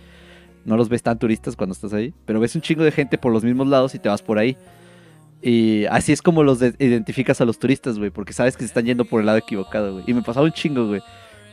[0.64, 2.12] No los ves tan turistas cuando estás ahí.
[2.24, 4.56] Pero ves un chingo de gente por los mismos lados y te vas por ahí.
[5.40, 8.10] Y así es como los de- identificas a los turistas, güey.
[8.10, 10.04] Porque sabes que se están yendo por el lado equivocado, güey.
[10.08, 11.00] Y me pasaba un chingo, güey.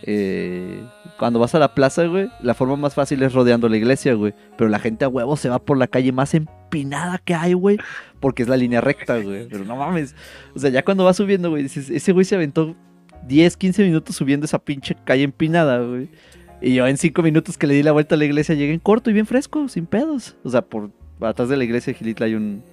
[0.07, 0.83] Eh,
[1.17, 4.33] cuando vas a la plaza, güey, la forma más fácil es rodeando la iglesia, güey.
[4.57, 7.77] Pero la gente a huevo se va por la calle más empinada que hay, güey.
[8.25, 9.47] Porque es la línea recta, güey.
[9.47, 10.15] Pero no mames.
[10.55, 12.75] O sea, ya cuando vas subiendo, güey, dices, ese güey se aventó
[13.27, 16.09] 10, 15 minutos subiendo esa pinche calle empinada, güey.
[16.59, 18.79] Y yo en 5 minutos que le di la vuelta a la iglesia llegué en
[18.79, 20.35] corto y bien fresco, sin pedos.
[20.43, 20.89] O sea, por
[21.21, 22.63] atrás de la iglesia de Gilitla hay un,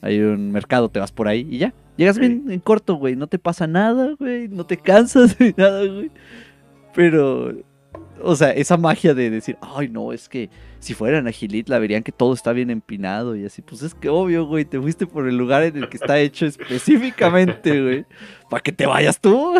[0.00, 1.72] hay un mercado, te vas por ahí y ya.
[1.96, 2.22] Llegas Sí.
[2.22, 3.14] bien en corto, güey.
[3.14, 4.48] No te pasa nada, güey.
[4.48, 6.10] No te cansas ni nada, güey.
[6.96, 7.52] Pero,
[8.22, 12.02] o sea, esa magia de decir, ay, no, es que si fueran a Gilitla verían
[12.02, 13.62] que todo está bien empinado y así.
[13.62, 16.46] Pues es que obvio, güey, te fuiste por el lugar en el que está hecho
[16.46, 18.06] específicamente, güey.
[18.48, 19.54] Para que te vayas tú.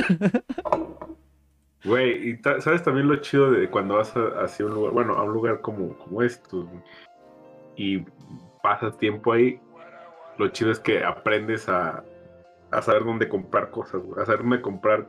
[1.84, 5.22] Güey, y sabes también lo chido de cuando vas a- hacia un lugar, bueno, a
[5.22, 6.66] un lugar como, como estos,
[7.76, 8.04] y
[8.62, 9.58] pasas tiempo ahí,
[10.36, 12.04] lo chido es que aprendes a,
[12.70, 15.06] a saber dónde comprar cosas, güey, a saber dónde comprar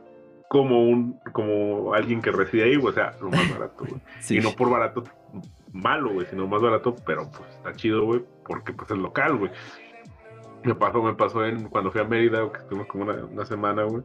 [0.52, 4.02] como un, como alguien que reside ahí, güey, o sea, lo más barato, güey.
[4.20, 4.36] Sí.
[4.36, 5.02] Y no por barato
[5.72, 9.50] malo, güey, sino más barato, pero pues está chido, güey, porque pues es local, güey.
[10.62, 13.84] Me pasó, me pasó en, cuando fui a Mérida, que estuvimos como una, una semana,
[13.84, 14.02] güey.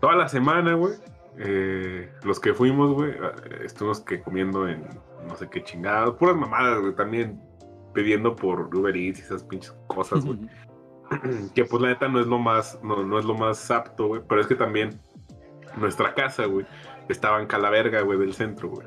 [0.00, 0.94] Toda la semana, güey.
[1.38, 4.88] eh, los que fuimos, güey, eh, estuvimos que comiendo en
[5.28, 7.40] no sé qué chingados, puras mamadas, güey, también
[7.94, 10.40] pidiendo por Uber Eats y esas pinches cosas, güey.
[11.54, 14.22] que pues la neta no es lo más, no, no es lo más apto, güey,
[14.28, 14.98] pero es que también
[15.78, 16.66] nuestra casa, güey,
[17.08, 18.86] estaba en Calaverga, güey, del centro, güey.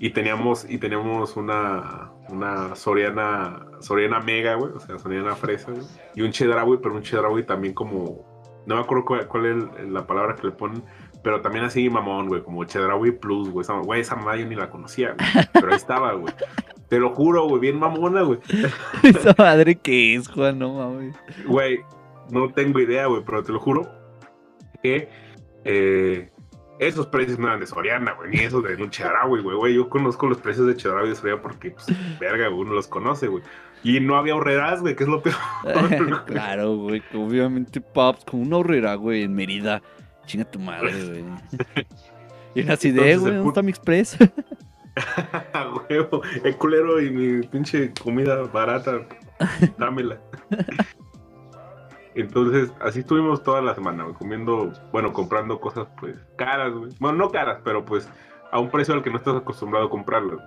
[0.00, 5.84] Y teníamos, y teníamos una, una Soriana, Soriana Mega, güey, o sea, Soriana Fresa, güey,
[6.16, 8.24] y un Chedraui, pero un Chedraui también como,
[8.66, 10.82] no me acuerdo cuál, cuál es el- la palabra que le ponen,
[11.22, 14.56] pero también así mamón, güey, como Chedraui Plus, güey, esa, güey, esa mamá yo ni
[14.56, 16.34] la conocía, güey, pero ahí estaba, güey.
[16.88, 18.40] Te lo juro, güey, bien mamona, güey.
[19.02, 21.16] Esa madre que es, Juan, no mames.
[21.46, 21.80] Güey,
[22.30, 23.88] no tengo idea, güey, pero te lo juro
[24.82, 25.08] que
[25.64, 26.30] eh,
[26.78, 29.74] esos precios no eran de Soriana, güey, ni esos de un Chedraui, güey, güey.
[29.74, 31.86] Yo conozco los precios de Chedraui de Soriana porque, pues,
[32.20, 33.42] verga, uno los conoce, güey.
[33.82, 35.36] Y no había horreras, güey, que es lo peor.
[36.26, 39.82] claro, güey, obviamente, paps, con una horrera, güey, en Mérida.
[40.26, 41.24] Chinga tu madre, güey.
[42.54, 44.16] Y una así de, güey, ¿dónde está mi express?
[45.90, 49.00] Huevo, el culero y mi pinche comida barata,
[49.76, 50.20] dámela.
[52.14, 56.92] Entonces, así estuvimos toda la semana, güey, comiendo, bueno, comprando cosas, pues, caras, güey.
[57.00, 58.08] Bueno, no caras, pero pues
[58.52, 60.38] a un precio al que no estás acostumbrado a comprarlas.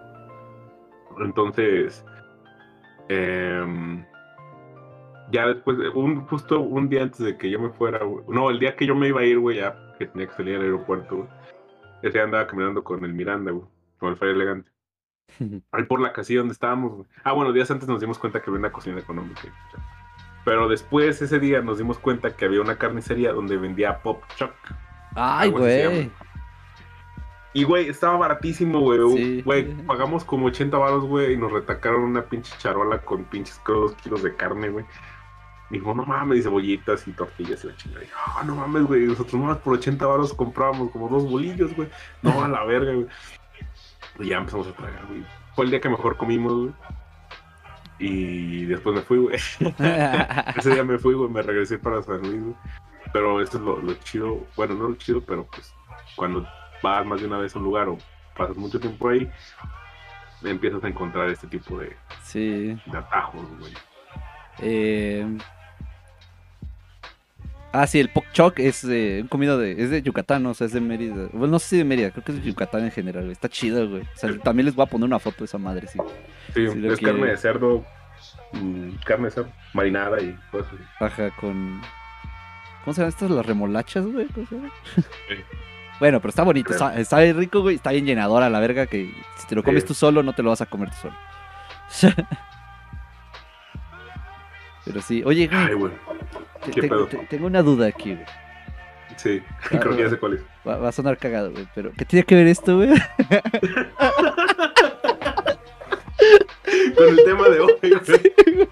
[1.20, 2.06] Entonces,
[3.10, 4.06] em,
[5.32, 8.50] ya después, de- un, justo un día antes de que yo me fuera, güey, no,
[8.50, 10.62] el día que yo me iba a ir, güey, ya que tenía que salir al
[10.64, 11.28] aeropuerto, güey,
[12.02, 13.66] ese día andaba caminando con el Miranda, güey,
[13.98, 14.72] con el Fire Elegante.
[15.72, 17.08] Ahí por la casilla donde estábamos, güey.
[17.24, 19.42] Ah, bueno, días antes nos dimos cuenta que había una cocina económica.
[20.48, 24.54] Pero después, ese día, nos dimos cuenta que había una carnicería donde vendía Pop Chuck.
[25.14, 26.10] Ay, güey.
[27.52, 29.00] Y, güey, estaba baratísimo, güey.
[29.18, 29.42] Sí.
[29.42, 33.82] Güey, pagamos como 80 baros, güey, y nos retacaron una pinche charola con pinches creo,
[33.82, 34.86] dos kilos de carne, güey.
[35.70, 38.02] Dijo, no mames, cebollitas y tortillas y la chingada.
[38.04, 39.02] Dijo, ah, no mames, güey.
[39.02, 41.90] Nosotros nomás por 80 baros comprábamos como dos bolillos, güey.
[42.22, 43.08] No, a la verga, güey.
[44.20, 45.26] Y ya empezamos a tragar, güey.
[45.56, 46.74] Fue el día que mejor comimos, güey.
[48.00, 49.36] Y después me fui, güey.
[50.56, 52.56] Ese día me fui, güey, me regresé para San Luis, güey.
[53.14, 55.74] Pero esto es lo, lo chido, bueno, no lo chido, pero pues
[56.16, 56.46] cuando
[56.84, 57.98] vas más de una vez a un lugar o
[58.36, 59.30] pasas mucho tiempo ahí,
[60.44, 62.78] empiezas a encontrar este tipo de, sí.
[62.86, 63.74] de atajos, güey.
[64.60, 65.38] Eh,
[67.74, 69.82] Ah, sí, el Pok Chok es eh, un comido de.
[69.82, 70.52] Es de Yucatán, ¿no?
[70.52, 71.28] o sea, es de Mérida.
[71.34, 73.34] Bueno, no sé si de Mérida, creo que es de Yucatán en general, güey.
[73.34, 74.02] Está chido, güey.
[74.04, 76.00] O sea, también les voy a poner una foto de esa madre, sí.
[76.54, 77.86] Sí, es carne de cerdo,
[78.54, 80.84] mm, carne de cerdo marinada y cosas así.
[81.00, 81.82] Baja con.
[82.84, 83.32] ¿Cómo se llaman estas?
[83.32, 84.28] Las remolachas, güey.
[84.28, 84.72] ¿Cómo se llama?
[84.96, 85.04] Sí.
[86.00, 87.76] Bueno, pero está bonito, está, está bien rico, güey.
[87.76, 89.88] Está bien llenador a la verga que si te lo comes Sí.
[89.88, 91.10] tú solo, no te lo vas a comer tú
[91.90, 92.16] solo.
[94.86, 95.92] pero sí, oye, güey, Ay, güey.
[97.30, 98.26] Tengo una duda aquí, güey.
[99.16, 100.42] Sí, Ah, creo que ya sé cuál es.
[100.68, 102.90] Va, va a sonar cagado, güey, pero ¿qué tiene que ver esto, güey?
[106.96, 108.68] Con el tema de hoy, güey.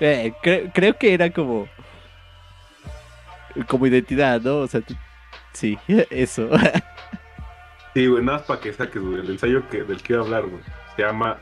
[0.00, 1.68] Eh, cre- creo que era como.
[3.68, 4.58] Como identidad, ¿no?
[4.58, 4.94] O sea, tú-
[5.52, 5.78] sí,
[6.10, 6.50] eso.
[7.94, 9.20] Sí, güey, nada más para que saques, güey.
[9.20, 10.62] El ensayo que, del que iba a hablar, güey.
[10.94, 11.38] Se llama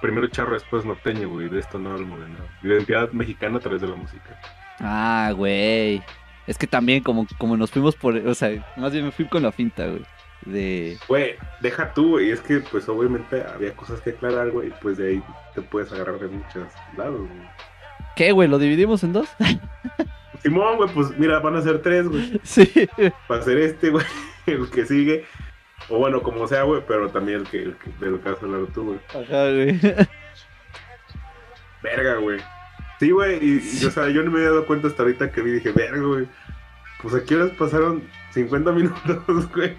[0.00, 1.48] Primero charro, después norteño, güey.
[1.48, 2.44] De esto no hablo de nada.
[2.62, 4.40] Identidad mexicana a través de la música.
[4.80, 6.02] ah, güey.
[6.46, 8.14] Es que también, como, como nos fuimos por.
[8.16, 10.02] O sea, más bien me fui con la finta, güey.
[10.44, 10.98] De.
[11.08, 12.30] Güey, deja tú, güey.
[12.30, 14.72] Es que, pues, obviamente había cosas que aclarar, güey.
[14.80, 15.22] Pues de ahí
[15.54, 17.48] te puedes agarrar de muchos lados, güey.
[18.14, 18.48] ¿Qué, güey?
[18.48, 19.28] ¿Lo dividimos en dos?
[20.42, 22.40] Simón, güey, pues mira, van a ser tres, güey.
[22.44, 22.70] sí.
[23.30, 24.04] Va a ser este, güey.
[24.46, 25.24] El que sigue.
[25.88, 26.82] O bueno, como sea, güey.
[26.86, 28.98] Pero también el que, el que de lo que vas a hablar tú, güey.
[29.08, 29.80] Ajá, güey.
[31.82, 32.40] Verga, güey.
[32.98, 35.42] Sí, güey, y, y, o sea, yo no me había dado cuenta hasta ahorita que
[35.42, 36.26] vi, dije, verga, güey.
[37.02, 39.74] Pues aquí horas pasaron 50 minutos, güey.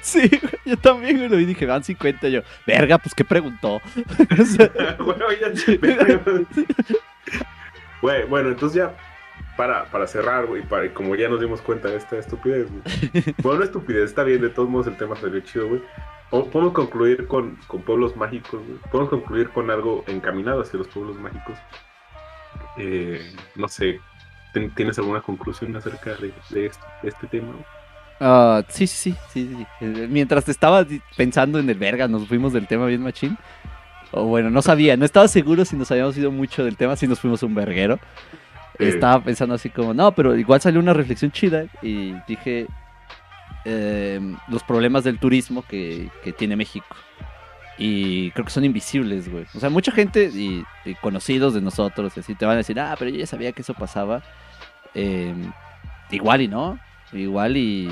[0.00, 2.28] Sí, güey, yo también, güey, lo vi y dije, van 50.
[2.28, 3.80] Yo, verga, pues, ¿qué preguntó?
[4.98, 6.20] Bueno, ya, verga.
[8.00, 8.96] Güey, bueno, entonces ya,
[9.56, 12.82] para, para cerrar, güey, para, como ya nos dimos cuenta de esta estupidez, güey.
[13.42, 15.82] Bueno, una estupidez, está bien, de todos modos el tema salió chido, güey.
[16.30, 18.78] Podemos concluir con, con pueblos mágicos, güey.
[18.90, 21.58] Podemos concluir con algo encaminado hacia los pueblos mágicos.
[22.78, 23.20] Eh,
[23.54, 24.00] no sé,
[24.54, 27.52] ¿ten- ¿tienes alguna conclusión acerca de, de esto- de este tema?
[28.20, 29.66] Ah, sí, sí, sí, sí, sí.
[29.80, 33.36] Eh, Mientras estaba di- pensando en el verga, nos fuimos del tema bien machín.
[34.12, 37.06] O bueno, no sabía, no estaba seguro si nos habíamos ido mucho del tema, si
[37.06, 37.98] nos fuimos un verguero.
[38.78, 42.66] Eh, Estaba pensando así como, no, pero igual salió una reflexión chida y dije
[43.64, 46.96] eh, los problemas del turismo que, que tiene México.
[47.78, 49.46] Y creo que son invisibles, güey.
[49.54, 50.64] O sea, mucha gente y,
[51.00, 53.74] conocidos de nosotros así te van a decir, ah, pero yo ya sabía que eso
[53.74, 54.22] pasaba.
[54.94, 55.34] Eh,
[56.10, 56.78] igual y no,
[57.12, 57.88] igual y,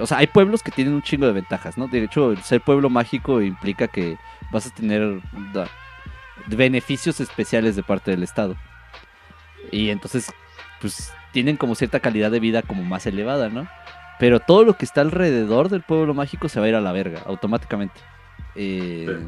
[0.00, 1.86] O sea, hay pueblos que tienen un chingo de ventajas, ¿no?
[1.86, 4.18] De hecho, ser pueblo mágico implica que
[4.52, 5.20] vas a tener
[6.48, 8.56] beneficios especiales de parte del Estado.
[9.70, 10.30] Y entonces,
[10.80, 13.68] pues tienen como cierta calidad de vida como más elevada, ¿no?
[14.18, 16.92] Pero todo lo que está alrededor del pueblo mágico se va a ir a la
[16.92, 18.00] verga, automáticamente.
[18.54, 19.18] Eh,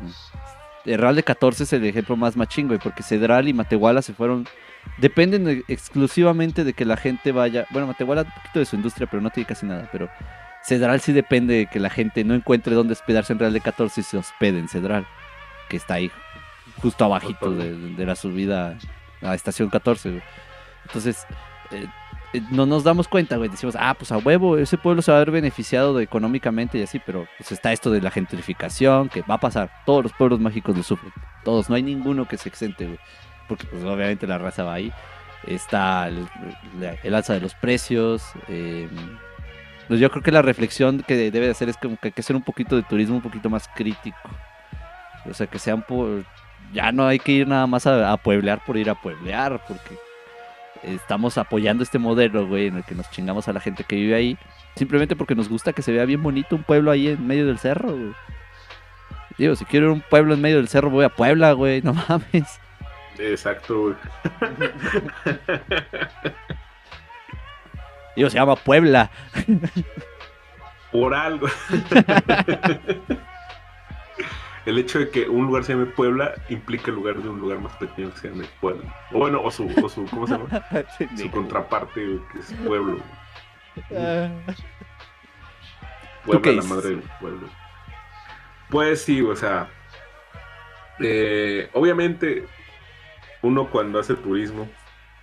[0.85, 4.47] Herral de 14 es el ejemplo más machín, güey, porque Cedral y Matehuala se fueron.
[4.99, 7.67] Dependen de- exclusivamente de que la gente vaya.
[7.71, 9.89] Bueno, Matehuala un poquito de su industria, pero no tiene casi nada.
[9.93, 10.11] Pero
[10.65, 14.01] Cedral sí depende de que la gente no encuentre dónde hospedarse en Real de 14
[14.01, 15.07] y se hospede en Cedral,
[15.69, 16.11] que está ahí
[16.83, 18.77] justo abajito de, de la subida
[19.23, 20.23] a estación 14, güey.
[20.87, 21.27] Entonces,
[21.71, 21.87] eh,
[22.33, 23.49] eh, no nos damos cuenta, güey.
[23.49, 26.99] Decimos, ah, pues a huevo, ese pueblo se va a ver beneficiado económicamente y así,
[27.05, 29.71] pero pues está esto de la gentrificación, que va a pasar.
[29.87, 31.13] Todos los pueblos mágicos lo sufren.
[31.45, 32.99] Todos, no hay ninguno que se exente, güey.
[33.49, 34.93] Porque pues obviamente la raza va ahí.
[35.47, 38.23] Está el, alza de los precios.
[38.49, 38.89] eh,
[39.89, 42.21] pues yo creo que la reflexión que debe de hacer es como que hay que
[42.23, 44.17] hacer un poquito de turismo un poquito más crítico.
[45.29, 46.23] O sea, que sea un po-
[46.73, 49.97] Ya no hay que ir nada más a, a pueblear por ir a pueblear, porque
[50.83, 54.15] estamos apoyando este modelo, güey, en el que nos chingamos a la gente que vive
[54.15, 54.39] ahí,
[54.77, 57.59] simplemente porque nos gusta que se vea bien bonito un pueblo ahí en medio del
[57.59, 58.13] cerro, güey.
[59.39, 62.61] Digo, si quiero un pueblo en medio del cerro, voy a Puebla, güey, no mames.
[63.19, 63.95] Exacto, güey.
[68.17, 69.11] Digo, se llama Puebla.
[70.91, 71.49] Por algo.
[74.65, 77.61] El hecho de que un lugar se llame Puebla implica el lugar de un lugar
[77.61, 78.95] más pequeño que se llame Puebla.
[79.11, 80.53] O bueno, o su, o su ¿cómo se llama?
[81.17, 82.99] Su contraparte, que es pueblo.
[82.99, 83.11] güey.
[86.31, 87.57] ¿Tú qué Puebla, la madre del pueblo.
[88.69, 89.75] Pues sí, o sea.
[90.99, 92.49] eh, obviamente,
[93.43, 94.75] uno cuando hace turismo,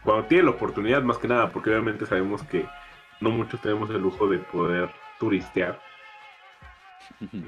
[0.04, 2.72] cuando tiene la oportunidad, más que nada, porque obviamente sabemos que
[3.20, 5.82] no muchos tenemos el lujo de poder turistear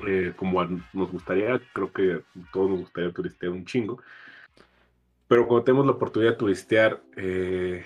[0.08, 4.02] eh, como nos gustaría, creo que todos nos gustaría turistear un chingo.
[5.28, 7.86] Pero cuando tenemos la oportunidad de turistear, eh,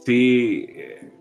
[0.00, 1.12] sí, eh,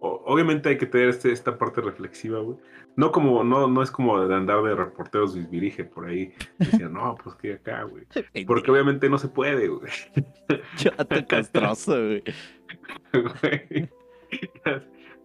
[0.00, 2.58] obviamente hay que tener este, esta parte reflexiva, güey.
[2.96, 6.32] No como, no, no es como de andar de reporteros dirige por ahí.
[6.58, 8.04] Decían, no, pues que acá, güey.
[8.46, 9.90] Porque obviamente no se puede, güey.
[10.76, 12.22] Chato castroso, güey.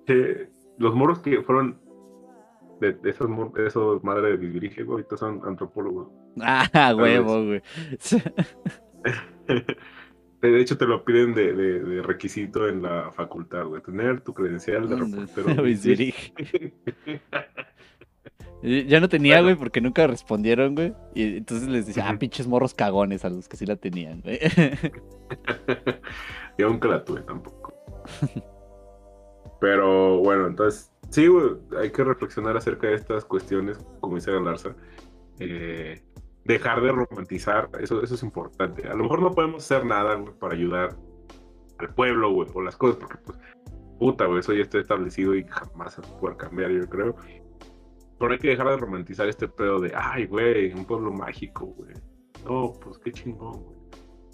[0.06, 1.80] Eh, los moros que fueron
[2.92, 6.10] de, esos, de esos madres de dirige, güey, ahorita son antropólogos.
[6.42, 7.62] Ah, huevo, güey.
[10.42, 13.82] De hecho, te lo piden de, requisito en la facultad, güey.
[13.82, 15.66] Tener tu credencial de reportero.
[18.88, 20.94] ya no tenía, güey, porque nunca respondieron, güey.
[21.16, 24.38] Y entonces les decía, ah, pinches morros cagones a los que sí la tenían, güey.
[26.58, 27.74] Yo nunca la tuve tampoco.
[29.62, 34.76] Pero bueno, entonces, sí, güey, hay que reflexionar acerca de estas cuestiones, como dice Galarza.
[35.40, 36.02] Eh,
[36.44, 38.88] dejar de romantizar, eso, eso es importante.
[38.88, 40.98] A lo mejor no podemos hacer nada, para ayudar
[41.78, 43.38] al pueblo, güey, o las cosas, porque, pues,
[44.00, 47.16] puta, güey, eso ya está establecido y jamás se puede cambiar, yo creo.
[48.18, 51.94] Pero hay que dejar de romantizar este pedo de, ay, güey, un pueblo mágico, güey.
[52.46, 53.73] No, pues qué chingón, güey.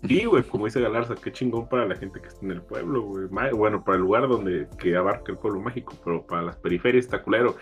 [0.08, 3.02] Sí, güey, como dice Galarza, qué chingón para la gente que está en el pueblo,
[3.02, 3.28] güey.
[3.52, 7.22] Bueno, para el lugar donde que abarca el pueblo mágico, pero para las periferias está
[7.22, 7.58] culero.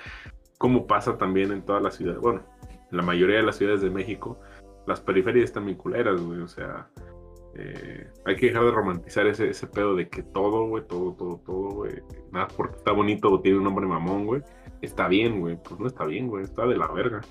[0.59, 2.21] Como pasa también en todas las ciudades.
[2.21, 2.43] Bueno,
[2.91, 4.39] en la mayoría de las ciudades de México,
[4.85, 6.41] las periferias están bien culeras, güey.
[6.41, 6.87] O sea,
[7.55, 11.41] eh, hay que dejar de romantizar ese, ese pedo de que todo, güey, todo, todo,
[11.43, 12.03] todo, güey.
[12.31, 14.41] Nada porque está bonito o tiene un nombre mamón, güey.
[14.81, 15.57] Está bien, güey.
[15.63, 16.43] Pues no está bien, güey.
[16.43, 17.21] Está de la verga.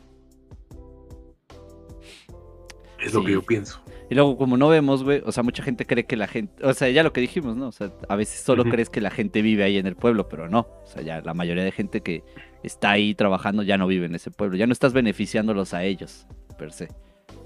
[3.01, 3.81] Es lo que yo pienso.
[4.09, 6.73] Y luego, como no vemos, güey, o sea, mucha gente cree que la gente, o
[6.75, 7.69] sea, ya lo que dijimos, ¿no?
[7.69, 10.49] O sea, a veces solo crees que la gente vive ahí en el pueblo, pero
[10.49, 10.61] no.
[10.61, 12.23] O sea, ya la mayoría de gente que
[12.63, 14.57] está ahí trabajando ya no vive en ese pueblo.
[14.57, 16.27] Ya no estás beneficiándolos a ellos,
[16.57, 16.89] per se.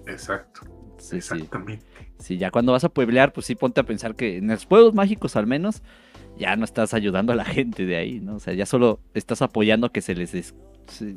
[0.07, 0.63] Exacto.
[1.13, 1.87] Exactamente.
[2.19, 2.37] Sí.
[2.37, 5.37] ya cuando vas a pueblear, pues sí ponte a pensar que en los pueblos mágicos
[5.37, 5.83] al menos,
[6.39, 8.37] ya no estás ayudando a la gente de ahí, ¿no?
[8.37, 10.55] O sea, ya solo estás apoyando que se les des...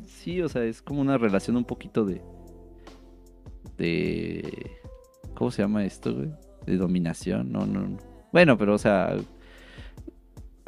[0.06, 2.22] Sí, o sea, es como una relación un poquito de...
[3.78, 4.72] De...
[5.36, 6.32] ¿Cómo se llama esto, güey?
[6.66, 7.82] De dominación, no, no.
[7.82, 7.98] no.
[8.32, 9.16] Bueno, pero o sea,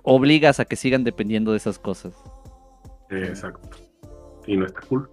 [0.04, 2.14] obligas a que sigan dependiendo de esas cosas.
[3.10, 3.78] Exacto.
[4.48, 5.10] Y no está cool.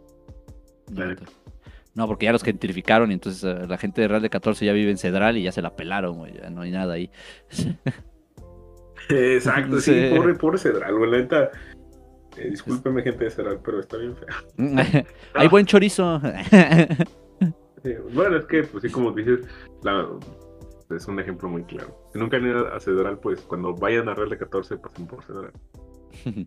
[1.94, 4.72] No, porque ya los gentrificaron y entonces eh, la gente de Real de 14 ya
[4.72, 6.34] vive en Cedral y ya se la pelaron, güey.
[6.34, 7.10] Ya no hay nada ahí.
[9.08, 11.10] Exacto, sí, pobre, pobre Cedral, güey.
[11.10, 11.50] La neta,
[12.36, 15.04] eh, discúlpeme, gente de Cedral, pero está bien fea.
[15.34, 16.20] hay buen chorizo.
[18.14, 19.40] bueno, es que, pues sí, como dices,
[20.90, 21.96] es un ejemplo muy claro.
[22.12, 25.24] Si nunca han ido a Cedral, pues cuando vayan a Real de 14, pasen por
[25.24, 25.52] Cedral.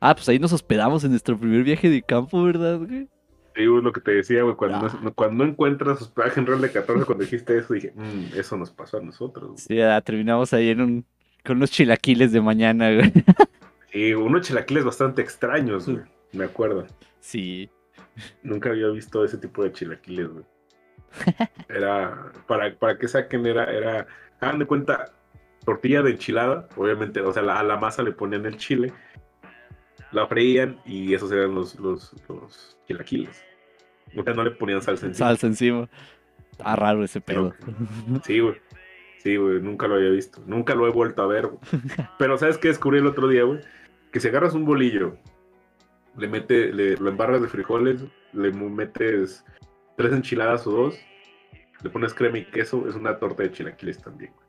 [0.00, 3.08] ah, pues ahí nos hospedamos en nuestro primer viaje de campo, ¿verdad, güey?
[3.54, 4.56] Sí, es lo que te decía, güey.
[4.56, 8.38] Cuando, no, cuando no encuentras hospedaje en Real de 14, cuando dijiste eso, dije, mmm,
[8.38, 9.60] eso nos pasó a nosotros.
[9.60, 11.06] Sí, ya terminamos ahí en un,
[11.44, 13.12] con unos chilaquiles de mañana, güey.
[13.92, 16.00] Sí, unos chilaquiles bastante extraños, güey.
[16.32, 16.86] Me acuerdo.
[17.20, 17.68] Sí.
[18.42, 20.44] Nunca había visto ese tipo de chilaquiles, güey.
[21.68, 24.06] Era, para, para que saquen, era, era,
[24.40, 25.12] hagan de cuenta,
[25.64, 28.92] tortilla de enchilada, obviamente, o sea, a la masa le ponían el chile
[30.12, 33.42] la freían y esos eran los, los, los chilaquiles.
[34.14, 35.26] no le ponían salsa encima.
[35.26, 35.88] Salsa encima.
[36.52, 37.54] Está raro ese pedo.
[38.24, 38.56] Sí, güey.
[39.18, 40.42] Sí, güey, nunca lo había visto.
[40.46, 41.48] Nunca lo he vuelto a ver,
[42.18, 43.60] Pero ¿sabes qué descubrí el otro día, güey?
[44.10, 45.16] Que si agarras un bolillo,
[46.18, 49.44] le mete, le, lo embarras de frijoles, le metes
[50.02, 50.98] tres enchiladas o dos,
[51.82, 54.46] le pones crema y queso, es una torta de chilaquiles también, güey.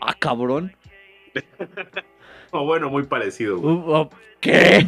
[0.00, 0.74] Ah, cabrón.
[2.52, 3.60] O bueno, muy parecido.
[3.60, 4.10] Uh, oh,
[4.40, 4.84] ¿Qué?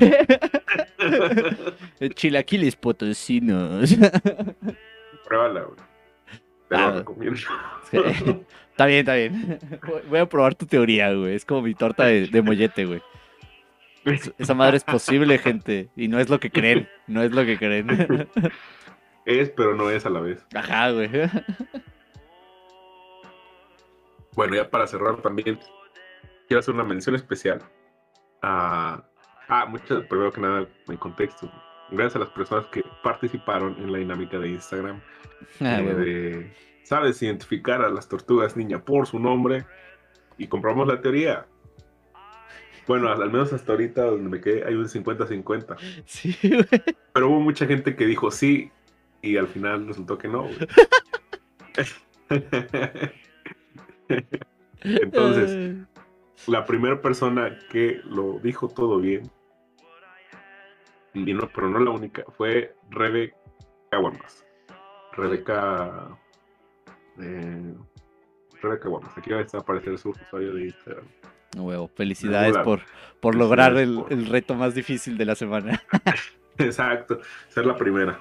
[2.16, 3.96] Chilaquiles potosinos.
[5.24, 5.76] Pruébala, güey.
[6.68, 7.38] Te lo ah, recomiendo.
[7.92, 9.60] Está bien, está bien.
[10.08, 11.36] Voy a probar tu teoría, güey.
[11.36, 13.00] Es como mi torta de, de mollete, güey.
[14.38, 15.88] Esa madre es posible, gente.
[15.94, 16.88] Y no es lo que creen.
[17.06, 18.26] No es lo que creen.
[19.24, 20.44] Es, pero no es a la vez.
[20.54, 21.10] Ajá, güey.
[24.34, 25.58] Bueno, ya para cerrar también,
[26.48, 27.60] quiero hacer una mención especial
[28.40, 29.04] a.
[29.48, 31.52] Ah, muchas, primero que nada, en contexto.
[31.90, 35.02] Gracias a las personas que participaron en la dinámica de Instagram.
[35.60, 36.50] Ah, eh,
[36.84, 37.22] ¿Sabes?
[37.22, 39.66] Identificar a las tortugas niña por su nombre.
[40.38, 41.46] Y compramos la teoría.
[42.86, 45.76] Bueno, al, menos hasta ahorita donde me quedé hay un 50-50.
[46.06, 46.34] Sí,
[47.12, 48.72] Pero hubo mucha gente que dijo sí
[49.22, 50.46] y al final resultó que no,
[54.84, 55.76] Entonces,
[56.46, 59.30] la primera persona que lo dijo todo bien,
[61.14, 63.36] y no, pero no la única, fue Rebeca
[64.00, 64.44] Guamas.
[65.12, 66.08] Rebeca.
[67.20, 67.74] Eh,
[68.62, 69.16] Rebeca Guamas.
[69.18, 71.04] Aquí va a aparecer su usuario de Instagram.
[71.56, 72.80] Huevo, felicidades por,
[73.20, 75.82] por lograr el, por- el reto más difícil de la semana.
[76.58, 78.18] Exacto, ser la primera.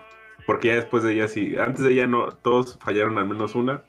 [0.52, 3.86] Porque ya después de ella sí, antes de ella no, todos fallaron al menos una.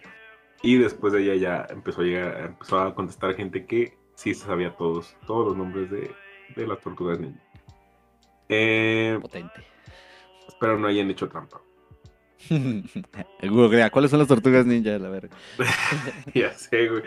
[0.63, 4.47] Y después de ella ya empezó a llegar, empezó a contestar gente que sí se
[4.47, 6.09] sabía todos, todos los nombres de,
[6.55, 7.43] de las tortugas ninja.
[8.49, 9.67] Eh, Potente.
[10.47, 11.61] espero no hayan hecho trampa.
[12.51, 14.99] El Google, ¿cuáles son las tortugas ninja?
[14.99, 15.35] La verga.
[16.35, 17.03] ya sé, güey.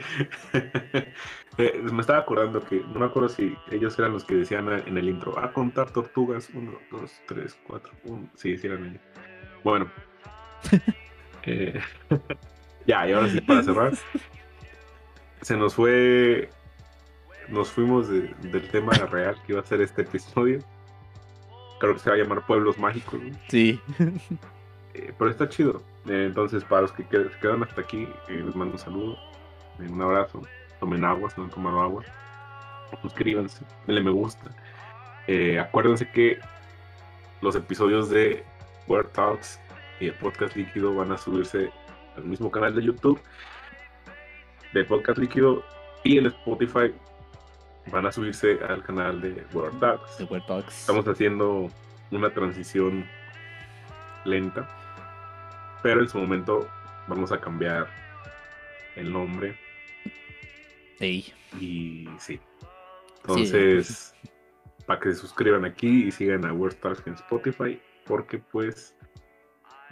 [1.58, 4.98] Eh, me estaba acordando que, no me acuerdo si ellos eran los que decían en
[4.98, 8.30] el intro, a contar tortugas, uno, dos, tres, cuatro, uno.
[8.36, 9.02] Sí, sí eran ellos.
[9.64, 9.90] Bueno.
[11.48, 11.80] Eh,
[12.88, 13.94] ya, y ahora sí, para cerrar.
[15.44, 16.50] Se nos fue,
[17.50, 20.58] nos fuimos de- del tema real que iba a ser este episodio.
[21.80, 23.38] Creo que se va a llamar Pueblos Mágicos, ¿no?
[23.48, 23.80] Sí.
[24.96, 25.82] Eh, pero está chido.
[26.08, 29.18] Eh, entonces, para los que quedan hasta aquí, eh, les mando un saludo,
[29.80, 30.42] eh, un abrazo.
[30.80, 32.04] Tomen agua si no han tomado agua.
[33.02, 34.52] Suscríbanse, denle me gusta.
[35.60, 36.40] Acuérdense que
[37.42, 38.44] los episodios de
[38.88, 39.60] Word Talks
[40.00, 41.72] y el podcast líquido van a subirse
[42.16, 43.20] al mismo canal de YouTube
[44.74, 45.64] de podcast líquido
[46.04, 46.94] y en Spotify
[47.92, 50.18] van a subirse al canal de Word Talks.
[50.18, 50.82] The Word Talks.
[50.82, 51.72] Estamos haciendo
[52.12, 53.06] una transición
[54.26, 54.70] lenta,
[55.86, 56.68] pero en su momento
[57.08, 57.86] vamos a cambiar
[58.96, 59.56] el nombre
[61.00, 61.32] Ey.
[61.60, 62.40] y sí.
[63.22, 64.16] Entonces,
[64.88, 68.96] para que se suscriban aquí y sigan a World Talks en Spotify, porque pues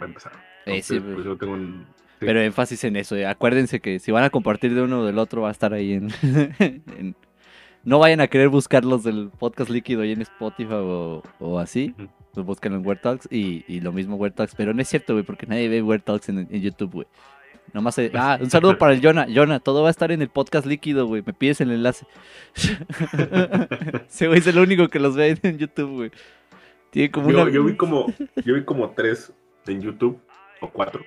[0.00, 0.32] a empezar.
[0.66, 1.86] Eh, sí, Entonces, pues yo tengo un...
[2.18, 2.26] sí.
[2.26, 3.14] Pero énfasis en eso.
[3.14, 3.24] eh.
[3.26, 5.92] Acuérdense que si van a compartir de uno o del otro, va a estar ahí
[5.92, 6.08] en.
[6.58, 7.14] en-
[7.84, 11.94] No vayan a querer buscar los del podcast líquido ahí en Spotify o, o así.
[11.96, 12.08] Ujú.
[12.34, 14.54] Pues búsquenlo en Word Talks y, y lo mismo Word Talks.
[14.56, 17.06] Pero no es cierto, güey, porque nadie ve Word Talks en, en YouTube, güey.
[17.72, 17.96] Nomás.
[17.98, 19.26] eh, Ah, un saludo para el Jonah.
[19.32, 21.22] Jonah, todo va a estar en el podcast líquido, güey.
[21.24, 22.06] Me pides el enlace.
[24.08, 26.10] Ese güey es el único que los ve en YouTube, güey.
[26.90, 27.50] Tiene como yo, una.
[27.50, 28.06] yo vi como
[28.44, 29.32] yo vi como tres
[29.66, 30.20] en YouTube
[30.60, 31.02] o cuatro.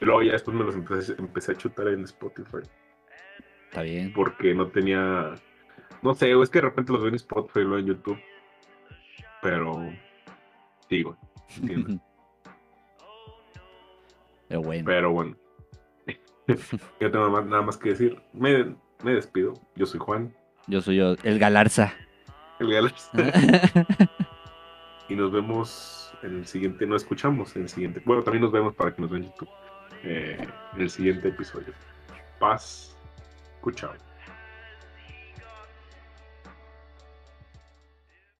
[0.00, 2.58] Y luego ya después me los empecé, empecé a chutar en Spotify.
[3.68, 4.12] Está bien.
[4.12, 5.34] porque no tenía.
[6.02, 8.18] No sé, es que de repente los veo en Spotify y luego en YouTube.
[9.40, 9.92] Pero.
[10.92, 11.16] Sí, güey.
[14.48, 14.84] Pero bueno.
[14.84, 15.36] Pero bueno.
[17.00, 18.20] Yo tengo nada más que decir.
[18.34, 19.54] Me, me despido.
[19.74, 20.34] Yo soy Juan,
[20.66, 21.94] Yo soy yo, el Galarza.
[22.58, 23.08] el Galax.
[25.08, 26.86] y nos vemos en el siguiente.
[26.86, 28.02] Nos escuchamos en el siguiente.
[28.04, 29.48] Bueno, también nos vemos para que nos vean en YouTube.
[30.02, 31.72] eh, en el siguiente episodio.
[32.38, 32.94] Paz.
[33.54, 33.94] Escuchado.